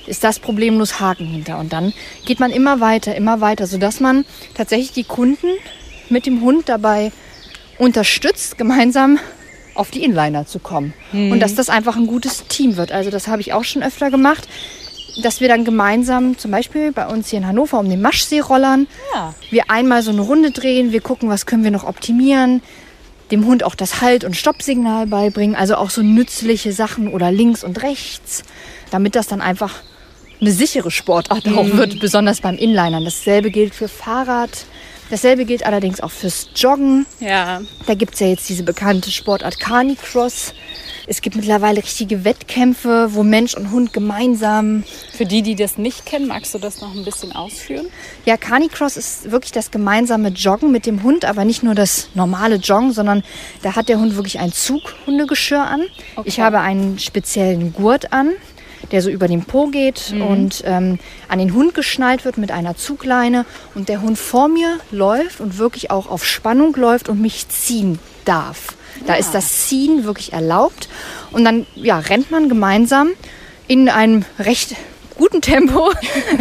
Ist 0.07 0.23
das 0.23 0.39
problemlos 0.39 1.01
Haken 1.01 1.27
hinter. 1.27 1.59
Und 1.59 1.73
dann 1.73 1.93
geht 2.27 2.39
man 2.39 2.51
immer 2.51 2.81
weiter, 2.81 3.15
immer 3.17 3.41
weiter, 3.41 3.67
sodass 3.67 4.01
man 4.01 4.25
tatsächlich 4.55 4.93
die 4.93 5.05
Kunden 5.05 5.49
mit 6.11 6.27
dem 6.27 6.43
Hund 6.43 6.69
dabei 6.69 7.11
unterstützt, 7.79 8.59
gemeinsam 8.59 9.19
auf 9.75 9.91
die 9.91 10.05
Inliner 10.05 10.47
zu 10.47 10.59
kommen. 10.61 10.93
Und 11.13 11.41
dass 11.41 11.55
das 11.55 11.69
einfach 11.69 11.97
ein 11.97 12.07
gutes 12.07 12.47
Team 12.47 12.77
wird. 12.77 12.93
Also 12.93 13.11
das 13.11 13.27
habe 13.27 13.41
ich 13.41 13.53
auch 13.53 13.65
schon 13.65 13.83
öfter 13.83 14.11
gemacht, 14.11 14.47
dass 15.23 15.41
wir 15.41 15.49
dann 15.49 15.65
gemeinsam, 15.65 16.37
zum 16.39 16.51
Beispiel 16.51 16.93
bei 16.93 17.07
uns 17.07 17.31
hier 17.31 17.39
in 17.39 17.47
Hannover 17.47 17.79
um 17.79 17.89
den 17.89 18.03
Maschsee 18.03 18.41
rollern, 18.41 18.87
Ja. 19.15 19.35
wir 19.51 19.71
einmal 19.71 20.03
so 20.03 20.11
eine 20.11 20.21
Runde 20.21 20.51
drehen, 20.51 20.93
wir 20.93 21.01
gucken, 21.01 21.29
was 21.29 21.47
können 21.47 21.65
wir 21.65 21.71
noch 21.71 21.85
optimieren, 21.85 22.63
dem 23.31 23.47
Hund 23.47 23.65
auch 23.65 23.75
das 23.75 24.01
Halt- 24.01 24.25
und 24.25 24.37
Stoppsignal 24.37 25.07
beibringen, 25.07 25.57
also 25.57 25.77
auch 25.77 25.91
so 25.91 26.03
nützliche 26.03 26.73
Sachen 26.73 27.09
oder 27.09 27.33
links 27.33 27.65
und 27.65 27.83
rechts, 27.83 28.43
damit 28.91 29.17
das 29.17 29.27
dann 29.27 29.41
einfach 29.41 29.83
eine 30.41 30.53
sichere 30.53 30.91
Sportart 30.91 31.47
auch 31.49 31.73
wird, 31.73 32.01
besonders 32.01 32.41
beim 32.41 32.57
Inlinern. 32.57 33.05
Dasselbe 33.05 33.51
gilt 33.51 33.75
für 33.75 33.89
Fahrrad, 33.89 34.67
dasselbe 35.11 35.45
gilt 35.45 35.67
allerdings 35.67 36.01
auch 36.01 36.11
fürs 36.11 36.49
Joggen. 36.55 37.07
Ja. 37.21 37.61
Da 37.87 37.95
gibt 37.95 38.15
es 38.15 38.21
ja 38.21 38.29
jetzt 38.29 38.49
diese 38.49 38.63
bekannte 38.63 39.11
Sportart 39.11 39.61
Canicross. 39.61 40.55
Es 41.07 41.21
gibt 41.21 41.37
mittlerweile 41.37 41.83
richtige 41.83 42.25
Wettkämpfe, 42.25 43.09
wo 43.13 43.23
Mensch 43.23 43.55
und 43.55 43.71
Hund 43.71 43.93
gemeinsam 43.93 44.85
Für 45.13 45.27
die, 45.27 45.43
die 45.43 45.55
das 45.55 45.77
nicht 45.77 46.07
kennen, 46.07 46.29
magst 46.29 46.55
du 46.55 46.59
das 46.59 46.81
noch 46.81 46.95
ein 46.95 47.05
bisschen 47.05 47.33
ausführen? 47.33 47.87
Ja, 48.25 48.39
Canicross 48.39 48.97
ist 48.97 49.31
wirklich 49.31 49.53
das 49.53 49.71
gemeinsame 49.71 50.29
Joggen 50.29 50.73
mit 50.73 50.87
dem 50.87 51.03
Hund, 51.03 51.27
aber 51.27 51.45
nicht 51.45 51.63
nur 51.63 51.75
das 51.75 52.09
normale 52.15 52.57
Joggen, 52.57 52.93
sondern 52.93 53.23
da 53.63 53.77
hat 53.77 53.91
der 53.91 53.99
Hund 53.99 54.17
wirklich 54.17 54.39
ein 54.39 54.53
Zughundegeschirr 54.53 55.63
an. 55.63 55.83
Ich 56.25 56.41
habe 56.41 56.61
einen 56.61 56.99
speziellen 56.99 57.75
Gurt 57.75 58.13
an, 58.13 58.33
der 58.95 59.03
so 59.03 59.11
über 59.11 59.27
den 59.27 59.45
Po 59.45 59.67
geht 59.67 60.15
und 60.17 60.63
ähm, 60.65 61.01
an 61.27 61.41
den 61.41 61.53
Hund 61.53 61.75
geschnallt 61.75 62.25
wird 62.25 62.39
mit 62.39 62.53
einer 62.53 62.77
Zugleine 62.77 63.45
und 63.75 63.89
der 63.89 64.01
Hund 64.03 64.17
vor 64.17 64.47
mir 64.47 64.79
läuft 64.93 65.41
und 65.41 65.59
wirklich 65.59 65.91
auch 65.91 66.09
auf 66.09 66.25
Spannung 66.25 66.77
läuft 66.77 67.09
und 67.09 67.21
mich 67.21 67.49
ziehen 67.49 67.99
darf. 68.25 68.77
Da 69.09 69.15
ist 69.15 69.35
das 69.35 69.67
Ziehen 69.67 70.05
wirklich 70.05 70.33
erlaubt. 70.33 70.89
Und 71.33 71.45
dann 71.45 71.67
ja, 71.75 71.99
rennt 71.99 72.31
man 72.31 72.49
gemeinsam 72.49 73.09
in 73.67 73.89
einem 73.89 74.25
recht 74.39 74.77
guten 75.17 75.41
Tempo 75.41 75.93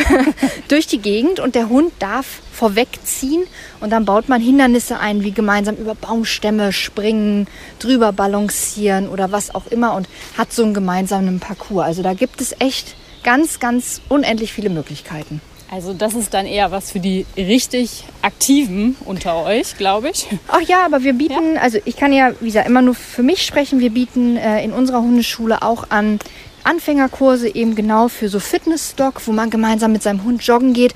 durch 0.68 0.88
die 0.88 1.00
Gegend 1.00 1.40
und 1.40 1.56
der 1.56 1.70
Hund 1.70 1.94
darf 2.00 2.26
vorwegziehen 2.52 3.44
und 3.80 3.90
dann 3.92 4.06
baut 4.06 4.30
man 4.30 4.42
Hindernisse 4.42 5.00
ein, 5.00 5.24
wie 5.24 5.32
gemeinsam 5.32 5.76
über 5.76 5.96
Baumstämme 5.96 6.72
springen, 6.72 7.48
drüber 7.80 8.12
balancieren 8.12 9.10
oder 9.10 9.32
was 9.32 9.54
auch 9.54 9.68
immer 9.68 9.94
und 9.94 10.08
hat 10.38 10.54
so 10.54 10.64
einen 10.64 10.74
gemeinsamen 10.74 11.40
Parcours. 11.40 11.86
Also 11.86 12.04
da 12.04 12.14
gibt 12.14 12.42
es 12.42 12.56
echt 12.60 12.96
ganz, 13.24 13.60
ganz 13.60 14.02
unendlich 14.10 14.54
viele 14.54 14.70
Möglichkeiten. 14.70 15.42
Also 15.72 15.94
das 15.94 16.14
ist 16.14 16.36
dann 16.36 16.46
eher 16.46 16.70
was 16.70 16.92
für 16.92 17.00
die 17.00 17.26
richtig 17.36 18.04
Aktiven 18.22 18.96
unter 19.06 19.44
euch, 19.44 19.76
glaube 19.76 20.12
ich. 20.12 20.28
Ach 20.48 20.62
ja, 20.62 20.86
aber 20.86 21.02
wir 21.02 21.14
bieten, 21.14 21.58
also 21.60 21.80
ich 21.86 21.98
kann 21.98 22.14
ja, 22.14 22.34
wie 22.42 22.46
gesagt, 22.46 22.68
immer 22.68 22.84
nur 22.84 22.94
für 22.94 23.24
mich 23.24 23.44
sprechen. 23.44 23.80
Wir 23.80 23.90
bieten 23.90 24.38
äh, 24.38 24.64
in 24.64 24.72
unserer 24.72 25.02
Hundeschule 25.02 25.64
auch 25.64 25.86
an 25.90 26.20
Anfängerkurse 26.64 27.54
eben 27.54 27.76
genau 27.76 28.08
für 28.08 28.30
so 28.30 28.40
Fitnessstock, 28.40 29.26
wo 29.28 29.32
man 29.32 29.50
gemeinsam 29.50 29.92
mit 29.92 30.04
seinem 30.04 30.24
Hund 30.24 30.44
joggen 30.44 30.74
geht. 30.74 30.94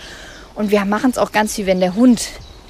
Und 0.56 0.72
wir 0.72 0.86
machen 0.86 1.12
es 1.12 1.18
auch 1.18 1.32
ganz 1.32 1.56
viel, 1.56 1.66
wenn 1.66 1.80
der 1.80 1.96
Hund 1.96 2.22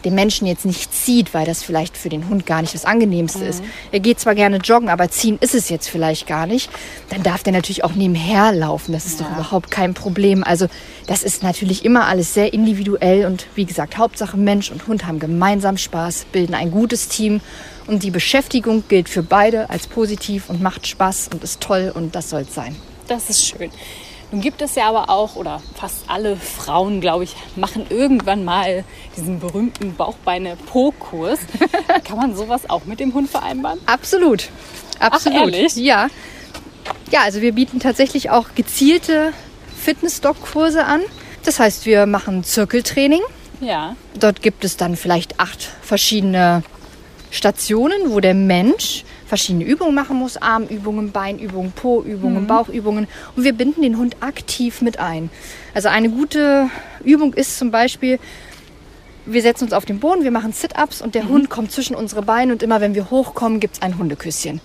den 0.07 0.15
Menschen 0.15 0.47
jetzt 0.47 0.65
nicht 0.65 0.93
zieht, 0.93 1.33
weil 1.33 1.45
das 1.45 1.63
vielleicht 1.63 1.97
für 1.97 2.07
den 2.07 2.29
Hund 2.29 2.45
gar 2.45 2.61
nicht 2.61 2.73
das 2.73 2.85
Angenehmste 2.85 3.43
ist. 3.43 3.61
Er 3.91 3.99
geht 3.99 4.19
zwar 4.19 4.35
gerne 4.35 4.57
joggen, 4.57 4.87
aber 4.87 5.09
ziehen 5.09 5.37
ist 5.41 5.53
es 5.53 5.67
jetzt 5.67 5.89
vielleicht 5.89 6.27
gar 6.27 6.47
nicht. 6.47 6.69
Dann 7.09 7.23
darf 7.23 7.43
der 7.43 7.51
natürlich 7.51 7.83
auch 7.83 7.93
nebenher 7.93 8.53
laufen. 8.53 8.93
Das 8.93 9.05
ist 9.05 9.19
doch 9.19 9.29
überhaupt 9.29 9.69
kein 9.69 9.93
Problem. 9.93 10.43
Also 10.45 10.67
das 11.07 11.23
ist 11.23 11.43
natürlich 11.43 11.83
immer 11.83 12.05
alles 12.05 12.33
sehr 12.33 12.53
individuell 12.53 13.25
und 13.25 13.47
wie 13.55 13.65
gesagt, 13.65 13.97
Hauptsache 13.97 14.37
Mensch 14.37 14.71
und 14.71 14.87
Hund 14.87 15.05
haben 15.05 15.19
gemeinsam 15.19 15.77
Spaß, 15.77 16.27
bilden 16.31 16.53
ein 16.53 16.71
gutes 16.71 17.09
Team 17.09 17.41
und 17.85 18.03
die 18.03 18.11
Beschäftigung 18.11 18.85
gilt 18.87 19.09
für 19.09 19.23
beide 19.23 19.69
als 19.69 19.87
positiv 19.87 20.49
und 20.49 20.61
macht 20.61 20.87
Spaß 20.87 21.29
und 21.33 21.43
ist 21.43 21.59
toll 21.59 21.91
und 21.93 22.15
das 22.15 22.29
soll 22.29 22.41
es 22.41 22.55
sein. 22.55 22.75
Das 23.07 23.29
ist 23.29 23.45
schön. 23.45 23.71
Nun 24.31 24.41
gibt 24.41 24.61
es 24.61 24.75
ja 24.75 24.89
aber 24.89 25.09
auch, 25.09 25.37
oder 25.37 25.61
fast 25.75 26.09
alle 26.09 26.35
Frauen, 26.35 26.99
glaube 26.99 27.23
ich, 27.23 27.35
machen 27.55 27.85
irgendwann 27.89 28.43
mal 28.43 28.83
diesen 29.15 29.39
berühmten 29.39 29.95
Bauchbeine-Po-Kurs. 29.95 31.39
Kann 32.03 32.17
man 32.17 32.35
sowas 32.35 32.69
auch 32.69 32.83
mit 32.85 32.99
dem 32.99 33.13
Hund 33.13 33.29
vereinbaren? 33.29 33.79
Absolut. 33.85 34.49
Absolut. 34.99 35.53
ehrlich? 35.53 35.75
Ja. 35.77 36.07
Ja, 37.11 37.21
also 37.21 37.41
wir 37.41 37.53
bieten 37.53 37.79
tatsächlich 37.79 38.29
auch 38.29 38.47
gezielte 38.55 39.31
Fitness-Dog-Kurse 39.77 40.83
an. 40.83 41.01
Das 41.45 41.59
heißt, 41.59 41.85
wir 41.85 42.05
machen 42.05 42.43
Zirkeltraining. 42.43 43.21
Ja. 43.61 43.95
Dort 44.19 44.41
gibt 44.41 44.65
es 44.65 44.75
dann 44.75 44.97
vielleicht 44.97 45.39
acht 45.39 45.61
verschiedene 45.81 46.63
Stationen, 47.31 48.11
wo 48.11 48.19
der 48.19 48.33
Mensch 48.33 49.05
verschiedene 49.27 49.65
Übungen 49.65 49.93
machen 49.93 50.17
muss. 50.17 50.37
Armübungen, 50.37 51.11
Beinübungen, 51.11 51.71
Po-Übungen, 51.73 52.47
Bauchübungen. 52.47 53.07
Und 53.35 53.43
wir 53.43 53.53
binden 53.53 53.81
den 53.81 53.97
Hund 53.97 54.17
aktiv 54.21 54.81
mit 54.81 54.99
ein. 54.99 55.29
Also 55.73 55.89
eine 55.89 56.09
gute 56.09 56.69
Übung 57.03 57.33
ist 57.33 57.57
zum 57.57 57.71
Beispiel, 57.71 58.19
wir 59.25 59.41
setzen 59.41 59.65
uns 59.65 59.73
auf 59.73 59.85
den 59.85 59.99
Boden, 59.99 60.23
wir 60.23 60.31
machen 60.31 60.53
Sit-Ups 60.53 61.01
und 61.01 61.13
der 61.13 61.27
Hund 61.27 61.49
kommt 61.49 61.71
zwischen 61.71 61.95
unsere 61.95 62.21
Beine 62.21 62.53
und 62.53 62.63
immer 62.63 62.81
wenn 62.81 62.95
wir 62.95 63.09
hochkommen, 63.11 63.59
gibt 63.59 63.75
es 63.75 63.81
ein 63.81 63.97
Hundeküsschen. 63.97 64.61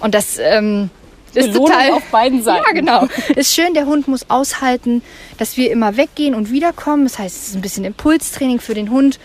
Und 0.00 0.14
das 0.14 0.38
ähm, 0.38 0.88
ist 1.34 1.52
Belohnung 1.52 1.68
total... 1.68 1.90
auf 1.92 2.04
beiden 2.10 2.42
Seiten. 2.42 2.64
Ja, 2.66 2.72
genau. 2.72 3.08
Ist 3.36 3.54
schön, 3.54 3.74
der 3.74 3.86
Hund 3.86 4.08
muss 4.08 4.28
aushalten, 4.28 5.02
dass 5.38 5.56
wir 5.56 5.70
immer 5.70 5.96
weggehen 5.96 6.34
und 6.34 6.50
wiederkommen. 6.50 7.04
Das 7.04 7.18
heißt, 7.18 7.36
es 7.36 7.48
ist 7.48 7.54
ein 7.54 7.60
bisschen 7.60 7.84
Impulstraining 7.84 8.58
für 8.58 8.74
den 8.74 8.90
Hund. 8.90 9.20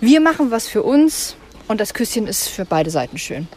Wir 0.00 0.20
machen 0.20 0.50
was 0.50 0.66
für 0.66 0.82
uns 0.82 1.36
und 1.68 1.80
das 1.80 1.94
Küsschen 1.94 2.26
ist 2.26 2.48
für 2.48 2.64
beide 2.64 2.90
Seiten 2.90 3.18
schön. 3.18 3.48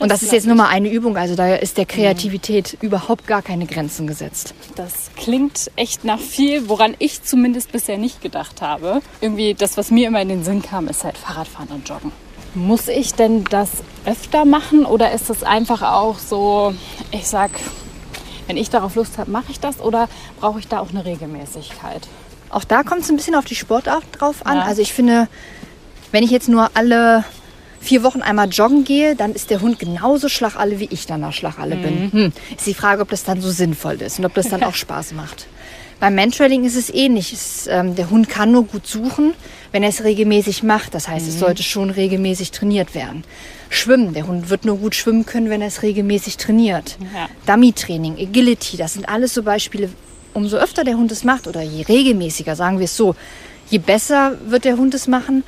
Und 0.00 0.12
das, 0.12 0.22
ist 0.22 0.32
jetzt 0.32 0.46
nur 0.46 0.54
mal 0.54 0.68
eine 0.68 0.88
Übung, 0.88 1.16
also 1.16 1.34
da 1.34 1.56
ist 1.56 1.76
der 1.76 1.84
Kreativität 1.84 2.78
überhaupt 2.82 3.26
gar 3.26 3.42
keine 3.42 3.66
Grenzen 3.66 4.06
gesetzt. 4.06 4.54
Das 4.76 5.10
klingt 5.16 5.72
echt 5.74 6.04
nach 6.04 6.20
viel, 6.20 6.68
woran 6.68 6.94
ich 7.00 7.24
zumindest 7.24 7.72
bisher 7.72 7.98
nicht 7.98 8.22
gedacht 8.22 8.62
habe. 8.62 9.00
Irgendwie 9.20 9.54
das, 9.54 9.76
was 9.76 9.90
mir 9.90 10.06
immer 10.06 10.22
in 10.22 10.28
den 10.28 10.44
Sinn 10.44 10.62
kam, 10.62 10.86
ist 10.86 11.02
halt 11.02 11.18
Fahrradfahren 11.18 11.70
und 11.70 11.88
Joggen. 11.88 12.12
Muss 12.54 12.86
ich 12.86 13.14
denn 13.14 13.42
das 13.44 13.70
öfter 14.06 14.44
machen 14.44 14.84
oder 14.84 15.10
ist 15.10 15.30
es 15.30 15.42
einfach 15.42 15.82
auch 15.82 16.18
so, 16.18 16.74
ich 17.10 17.26
sag, 17.26 17.50
wenn 18.46 18.56
ich 18.56 18.70
darauf 18.70 18.94
Lust 18.94 19.18
habe, 19.18 19.30
mache 19.30 19.50
ich 19.50 19.58
das 19.58 19.80
oder 19.80 20.08
brauche 20.38 20.60
ich 20.60 20.68
da 20.68 20.78
auch 20.78 20.90
eine 20.90 21.04
Regelmäßigkeit? 21.04 22.06
Auch 22.50 22.64
da 22.64 22.84
kommt 22.84 23.02
es 23.02 23.10
ein 23.10 23.16
bisschen 23.16 23.34
auf 23.34 23.44
die 23.44 23.56
Sportart 23.56 24.04
drauf 24.12 24.46
an. 24.46 24.58
Ja. 24.58 24.62
Also 24.62 24.80
ich 24.80 24.92
finde, 24.92 25.28
wenn 26.12 26.22
ich 26.22 26.30
jetzt 26.30 26.48
nur 26.48 26.70
alle 26.74 27.24
vier 27.80 28.02
Wochen 28.02 28.22
einmal 28.22 28.48
joggen 28.48 28.84
gehe, 28.84 29.14
dann 29.16 29.32
ist 29.32 29.50
der 29.50 29.60
Hund 29.60 29.78
genauso 29.78 30.28
schlagalle, 30.28 30.80
wie 30.80 30.88
ich 30.90 31.06
danach 31.06 31.32
schlagalle 31.32 31.76
bin. 31.76 32.12
Hm. 32.12 32.32
Ist 32.56 32.66
die 32.66 32.74
Frage, 32.74 33.02
ob 33.02 33.10
das 33.10 33.24
dann 33.24 33.40
so 33.40 33.50
sinnvoll 33.50 34.00
ist 34.02 34.18
und 34.18 34.24
ob 34.24 34.34
das 34.34 34.48
dann 34.48 34.62
auch 34.62 34.74
Spaß 34.74 35.12
macht. 35.12 35.46
Beim 36.00 36.14
Mantrailing 36.14 36.64
ist 36.64 36.76
es 36.76 36.90
ähnlich. 36.90 37.32
Es, 37.32 37.66
ähm, 37.66 37.96
der 37.96 38.10
Hund 38.10 38.28
kann 38.28 38.52
nur 38.52 38.64
gut 38.64 38.86
suchen, 38.86 39.34
wenn 39.72 39.82
er 39.82 39.88
es 39.88 40.04
regelmäßig 40.04 40.62
macht. 40.62 40.94
Das 40.94 41.08
heißt, 41.08 41.26
es 41.26 41.40
sollte 41.40 41.64
schon 41.64 41.90
regelmäßig 41.90 42.52
trainiert 42.52 42.94
werden. 42.94 43.24
Schwimmen. 43.68 44.14
Der 44.14 44.26
Hund 44.28 44.48
wird 44.48 44.64
nur 44.64 44.76
gut 44.76 44.94
schwimmen 44.94 45.26
können, 45.26 45.50
wenn 45.50 45.60
er 45.60 45.68
es 45.68 45.82
regelmäßig 45.82 46.36
trainiert. 46.36 46.96
Ja. 47.14 47.28
Dummy-Training, 47.46 48.16
Agility, 48.18 48.76
das 48.76 48.94
sind 48.94 49.08
alles 49.08 49.34
so 49.34 49.42
Beispiele. 49.42 49.90
Umso 50.34 50.56
öfter 50.56 50.84
der 50.84 50.96
Hund 50.96 51.10
es 51.10 51.24
macht 51.24 51.48
oder 51.48 51.62
je 51.62 51.82
regelmäßiger, 51.82 52.54
sagen 52.54 52.78
wir 52.78 52.84
es 52.84 52.96
so, 52.96 53.16
je 53.70 53.78
besser 53.78 54.38
wird 54.46 54.64
der 54.64 54.76
Hund 54.76 54.94
es 54.94 55.08
machen. 55.08 55.42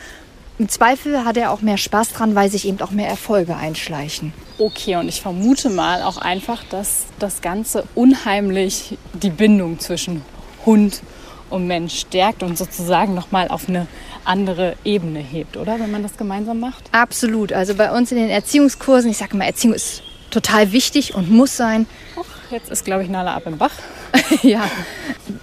Im 0.61 0.69
Zweifel 0.69 1.25
hat 1.25 1.39
er 1.39 1.53
auch 1.53 1.63
mehr 1.63 1.79
Spaß 1.79 2.11
dran, 2.13 2.35
weil 2.35 2.51
sich 2.51 2.69
eben 2.69 2.83
auch 2.83 2.91
mehr 2.91 3.09
Erfolge 3.09 3.57
einschleichen. 3.57 4.35
Okay, 4.59 4.97
und 4.97 5.09
ich 5.09 5.23
vermute 5.23 5.71
mal 5.71 6.03
auch 6.03 6.19
einfach, 6.19 6.63
dass 6.65 7.07
das 7.19 7.41
Ganze 7.41 7.85
unheimlich 7.95 8.99
die 9.15 9.31
Bindung 9.31 9.79
zwischen 9.79 10.21
Hund 10.67 11.01
und 11.49 11.67
Mensch 11.67 12.01
stärkt 12.01 12.43
und 12.43 12.59
sozusagen 12.59 13.15
nochmal 13.15 13.49
auf 13.49 13.71
eine 13.71 13.87
andere 14.27 14.77
Ebene 14.85 15.21
hebt, 15.21 15.57
oder? 15.57 15.81
Wenn 15.81 15.91
man 15.91 16.03
das 16.03 16.19
gemeinsam 16.19 16.61
macht? 16.61 16.85
Absolut. 16.93 17.55
Also 17.55 17.75
bei 17.75 17.91
uns 17.91 18.13
in 18.13 18.19
den 18.19 18.29
Erziehungskursen, 18.29 19.11
ich 19.11 19.17
sage 19.17 19.39
mal, 19.39 19.47
Erziehung 19.47 19.73
ist 19.73 20.03
total 20.31 20.73
wichtig 20.73 21.15
und 21.15 21.31
muss 21.31 21.57
sein. 21.57 21.87
Och, 22.19 22.27
jetzt 22.51 22.71
ist, 22.71 22.85
glaube 22.85 23.03
ich, 23.03 23.09
Nala 23.09 23.35
ab 23.35 23.45
im 23.47 23.57
Bach. 23.57 23.73
ja, 24.43 24.71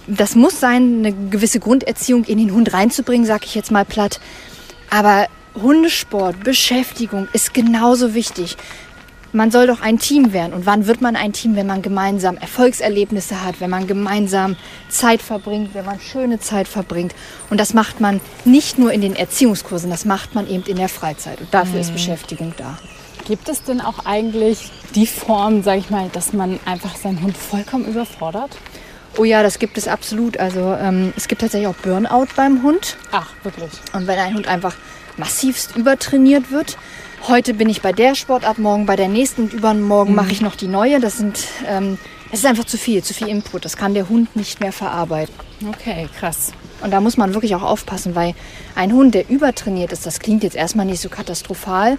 das 0.06 0.36
muss 0.36 0.60
sein, 0.60 0.98
eine 0.98 1.12
gewisse 1.12 1.58
Grunderziehung 1.58 2.22
in 2.22 2.38
den 2.38 2.52
Hund 2.52 2.72
reinzubringen, 2.72 3.26
sage 3.26 3.46
ich 3.46 3.56
jetzt 3.56 3.72
mal 3.72 3.84
platt. 3.84 4.20
Aber 4.90 5.26
Hundesport, 5.54 6.42
Beschäftigung 6.44 7.28
ist 7.32 7.54
genauso 7.54 8.14
wichtig. 8.14 8.56
Man 9.32 9.50
soll 9.50 9.66
doch 9.66 9.82
ein 9.82 9.98
Team 9.98 10.32
werden. 10.32 10.54
Und 10.54 10.64
wann 10.64 10.86
wird 10.86 11.02
man 11.02 11.14
ein 11.14 11.32
Team, 11.32 11.54
wenn 11.54 11.66
man 11.66 11.82
gemeinsam 11.82 12.38
Erfolgserlebnisse 12.38 13.44
hat, 13.44 13.60
wenn 13.60 13.68
man 13.68 13.86
gemeinsam 13.86 14.56
Zeit 14.88 15.20
verbringt, 15.20 15.74
wenn 15.74 15.84
man 15.84 16.00
schöne 16.00 16.40
Zeit 16.40 16.66
verbringt. 16.66 17.14
Und 17.50 17.60
das 17.60 17.74
macht 17.74 18.00
man 18.00 18.20
nicht 18.46 18.78
nur 18.78 18.92
in 18.92 19.02
den 19.02 19.14
Erziehungskursen, 19.14 19.90
das 19.90 20.06
macht 20.06 20.34
man 20.34 20.48
eben 20.48 20.64
in 20.64 20.76
der 20.76 20.88
Freizeit. 20.88 21.40
Und 21.40 21.52
dafür 21.52 21.80
ist 21.80 21.92
Beschäftigung 21.92 22.54
da. 22.56 22.78
Gibt 23.26 23.50
es 23.50 23.62
denn 23.62 23.82
auch 23.82 24.06
eigentlich 24.06 24.70
die 24.94 25.06
Form, 25.06 25.62
sage 25.62 25.80
ich 25.80 25.90
mal, 25.90 26.08
dass 26.10 26.32
man 26.32 26.58
einfach 26.64 26.96
seinen 26.96 27.20
Hund 27.20 27.36
vollkommen 27.36 27.84
überfordert? 27.84 28.56
Oh 29.18 29.24
ja, 29.24 29.42
das 29.42 29.58
gibt 29.58 29.76
es 29.76 29.88
absolut. 29.88 30.38
Also 30.38 30.76
ähm, 30.80 31.12
es 31.16 31.26
gibt 31.26 31.40
tatsächlich 31.40 31.66
auch 31.66 31.74
Burnout 31.74 32.28
beim 32.36 32.62
Hund. 32.62 32.96
Ach, 33.10 33.28
wirklich? 33.42 33.70
Und 33.92 34.06
wenn 34.06 34.18
ein 34.18 34.34
Hund 34.34 34.46
einfach 34.46 34.76
massivst 35.16 35.76
übertrainiert 35.76 36.52
wird, 36.52 36.78
heute 37.26 37.52
bin 37.52 37.68
ich 37.68 37.82
bei 37.82 37.92
der 37.92 38.14
Sportart, 38.14 38.60
morgen 38.60 38.86
bei 38.86 38.94
der 38.94 39.08
nächsten 39.08 39.42
und 39.42 39.52
übermorgen 39.52 40.14
mache 40.14 40.30
ich 40.30 40.40
noch 40.40 40.54
die 40.54 40.68
neue. 40.68 41.00
Das 41.00 41.18
sind, 41.18 41.40
ähm, 41.66 41.98
es 42.30 42.40
ist 42.40 42.46
einfach 42.46 42.64
zu 42.64 42.78
viel, 42.78 43.02
zu 43.02 43.12
viel 43.12 43.26
Input. 43.26 43.64
Das 43.64 43.76
kann 43.76 43.92
der 43.92 44.08
Hund 44.08 44.36
nicht 44.36 44.60
mehr 44.60 44.72
verarbeiten. 44.72 45.34
Okay, 45.68 46.08
krass. 46.20 46.52
Und 46.80 46.92
da 46.92 47.00
muss 47.00 47.16
man 47.16 47.34
wirklich 47.34 47.56
auch 47.56 47.64
aufpassen, 47.64 48.14
weil 48.14 48.34
ein 48.76 48.92
Hund, 48.92 49.16
der 49.16 49.28
übertrainiert 49.28 49.90
ist, 49.90 50.06
das 50.06 50.20
klingt 50.20 50.44
jetzt 50.44 50.54
erstmal 50.54 50.86
nicht 50.86 51.00
so 51.00 51.08
katastrophal, 51.08 51.98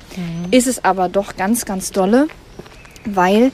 ist 0.51 0.67
es 0.67 0.85
aber 0.85 1.09
doch 1.09 1.35
ganz, 1.35 1.65
ganz 1.65 1.91
dolle, 1.91 2.27
weil 3.03 3.51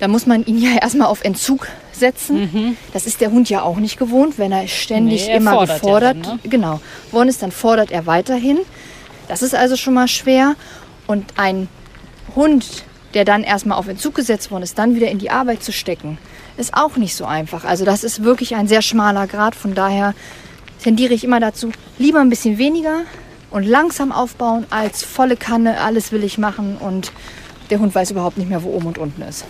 da 0.00 0.08
muss 0.08 0.26
man 0.26 0.44
ihn 0.44 0.58
ja 0.58 0.78
erstmal 0.80 1.08
auf 1.08 1.22
Entzug 1.22 1.68
setzen. 1.92 2.76
Das 2.92 3.06
ist 3.06 3.20
der 3.20 3.30
Hund 3.30 3.48
ja 3.50 3.62
auch 3.62 3.76
nicht 3.76 3.98
gewohnt, 3.98 4.38
wenn 4.38 4.50
er 4.50 4.66
ständig 4.66 5.26
Nee, 5.26 5.32
er 5.32 5.36
immer 5.36 5.52
fordert 5.52 5.68
ja 5.68 5.74
gefordert, 5.74 6.16
dann, 6.26 6.36
ne? 6.36 6.40
genau, 6.44 6.80
worden 7.12 7.28
ist, 7.28 7.42
dann 7.42 7.52
fordert 7.52 7.90
er 7.90 8.06
weiterhin. 8.06 8.58
Das 9.28 9.42
ist 9.42 9.54
also 9.54 9.76
schon 9.76 9.94
mal 9.94 10.08
schwer. 10.08 10.56
Und 11.06 11.24
ein 11.36 11.68
Hund, 12.34 12.84
der 13.14 13.24
dann 13.24 13.42
erstmal 13.42 13.76
auf 13.76 13.88
Entzug 13.88 14.14
gesetzt 14.14 14.50
worden 14.50 14.62
ist, 14.62 14.78
dann 14.78 14.94
wieder 14.94 15.08
in 15.08 15.18
die 15.18 15.30
Arbeit 15.30 15.62
zu 15.62 15.72
stecken, 15.72 16.18
ist 16.56 16.74
auch 16.74 16.96
nicht 16.96 17.14
so 17.14 17.26
einfach. 17.26 17.64
Also 17.64 17.84
das 17.84 18.02
ist 18.02 18.24
wirklich 18.24 18.56
ein 18.56 18.68
sehr 18.68 18.82
schmaler 18.82 19.26
Grad. 19.26 19.54
Von 19.54 19.74
daher 19.74 20.14
tendiere 20.82 21.12
ich 21.12 21.24
immer 21.24 21.40
dazu, 21.40 21.70
lieber 21.98 22.20
ein 22.20 22.30
bisschen 22.30 22.56
weniger 22.56 23.02
und 23.50 23.64
langsam 23.64 24.12
aufbauen, 24.12 24.64
als 24.70 25.02
volle 25.02 25.36
Kanne, 25.36 25.80
alles 25.80 26.10
will 26.10 26.24
ich 26.24 26.38
machen 26.38 26.78
und 26.78 27.12
der 27.68 27.80
Hund 27.80 27.94
weiß 27.94 28.12
überhaupt 28.12 28.38
nicht 28.38 28.48
mehr, 28.48 28.62
wo 28.62 28.70
oben 28.70 28.86
und 28.86 28.98
unten 28.98 29.22
ist. 29.22 29.44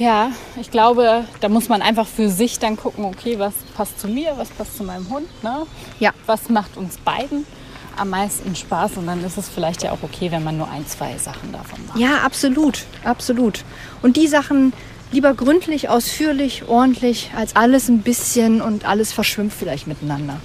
Ja, 0.00 0.32
ich 0.58 0.70
glaube, 0.70 1.24
da 1.40 1.50
muss 1.50 1.68
man 1.68 1.82
einfach 1.82 2.06
für 2.06 2.30
sich 2.30 2.58
dann 2.58 2.78
gucken, 2.78 3.04
okay, 3.04 3.38
was 3.38 3.52
passt 3.76 4.00
zu 4.00 4.08
mir, 4.08 4.32
was 4.36 4.48
passt 4.48 4.78
zu 4.78 4.82
meinem 4.82 5.06
Hund, 5.10 5.26
ne? 5.42 5.66
Ja. 5.98 6.12
Was 6.24 6.48
macht 6.48 6.78
uns 6.78 6.96
beiden 6.96 7.44
am 7.98 8.08
meisten 8.08 8.56
Spaß 8.56 8.96
und 8.96 9.06
dann 9.06 9.22
ist 9.22 9.36
es 9.36 9.50
vielleicht 9.50 9.82
ja 9.82 9.92
auch 9.92 10.02
okay, 10.02 10.30
wenn 10.30 10.42
man 10.42 10.56
nur 10.56 10.70
ein, 10.70 10.86
zwei 10.86 11.18
Sachen 11.18 11.52
davon 11.52 11.84
macht. 11.86 11.98
Ja, 11.98 12.22
absolut, 12.24 12.86
absolut. 13.04 13.62
Und 14.00 14.16
die 14.16 14.26
Sachen 14.26 14.72
lieber 15.12 15.34
gründlich, 15.34 15.90
ausführlich, 15.90 16.66
ordentlich, 16.66 17.32
als 17.36 17.54
alles 17.54 17.90
ein 17.90 18.00
bisschen 18.00 18.62
und 18.62 18.86
alles 18.86 19.12
verschwimmt 19.12 19.52
vielleicht 19.52 19.86
miteinander. 19.86 20.40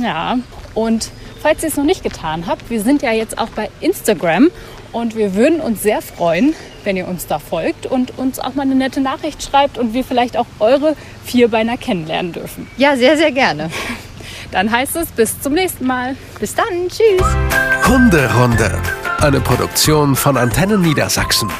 Ja, 0.00 0.38
und 0.74 1.12
falls 1.40 1.62
ihr 1.62 1.68
es 1.68 1.76
noch 1.76 1.84
nicht 1.84 2.02
getan 2.02 2.48
habt, 2.48 2.68
wir 2.68 2.82
sind 2.82 3.02
ja 3.02 3.12
jetzt 3.12 3.38
auch 3.38 3.50
bei 3.50 3.70
Instagram 3.80 4.50
und 4.92 5.16
wir 5.16 5.34
würden 5.34 5.60
uns 5.60 5.82
sehr 5.82 6.02
freuen, 6.02 6.54
wenn 6.84 6.96
ihr 6.96 7.08
uns 7.08 7.26
da 7.26 7.38
folgt 7.38 7.86
und 7.86 8.18
uns 8.18 8.38
auch 8.38 8.54
mal 8.54 8.62
eine 8.62 8.74
nette 8.74 9.00
Nachricht 9.00 9.42
schreibt 9.42 9.78
und 9.78 9.94
wir 9.94 10.04
vielleicht 10.04 10.36
auch 10.36 10.46
eure 10.58 10.96
Vierbeiner 11.24 11.76
kennenlernen 11.76 12.32
dürfen. 12.32 12.66
Ja, 12.76 12.96
sehr, 12.96 13.16
sehr 13.16 13.32
gerne. 13.32 13.70
Dann 14.50 14.70
heißt 14.70 14.96
es 14.96 15.08
bis 15.08 15.40
zum 15.40 15.54
nächsten 15.54 15.86
Mal. 15.86 16.14
Bis 16.38 16.54
dann, 16.54 16.88
tschüss. 16.88 17.26
Hunderunde. 17.88 18.70
Eine 19.18 19.40
Produktion 19.40 20.14
von 20.14 20.36
Antennen 20.36 20.82
Niedersachsen. 20.82 21.50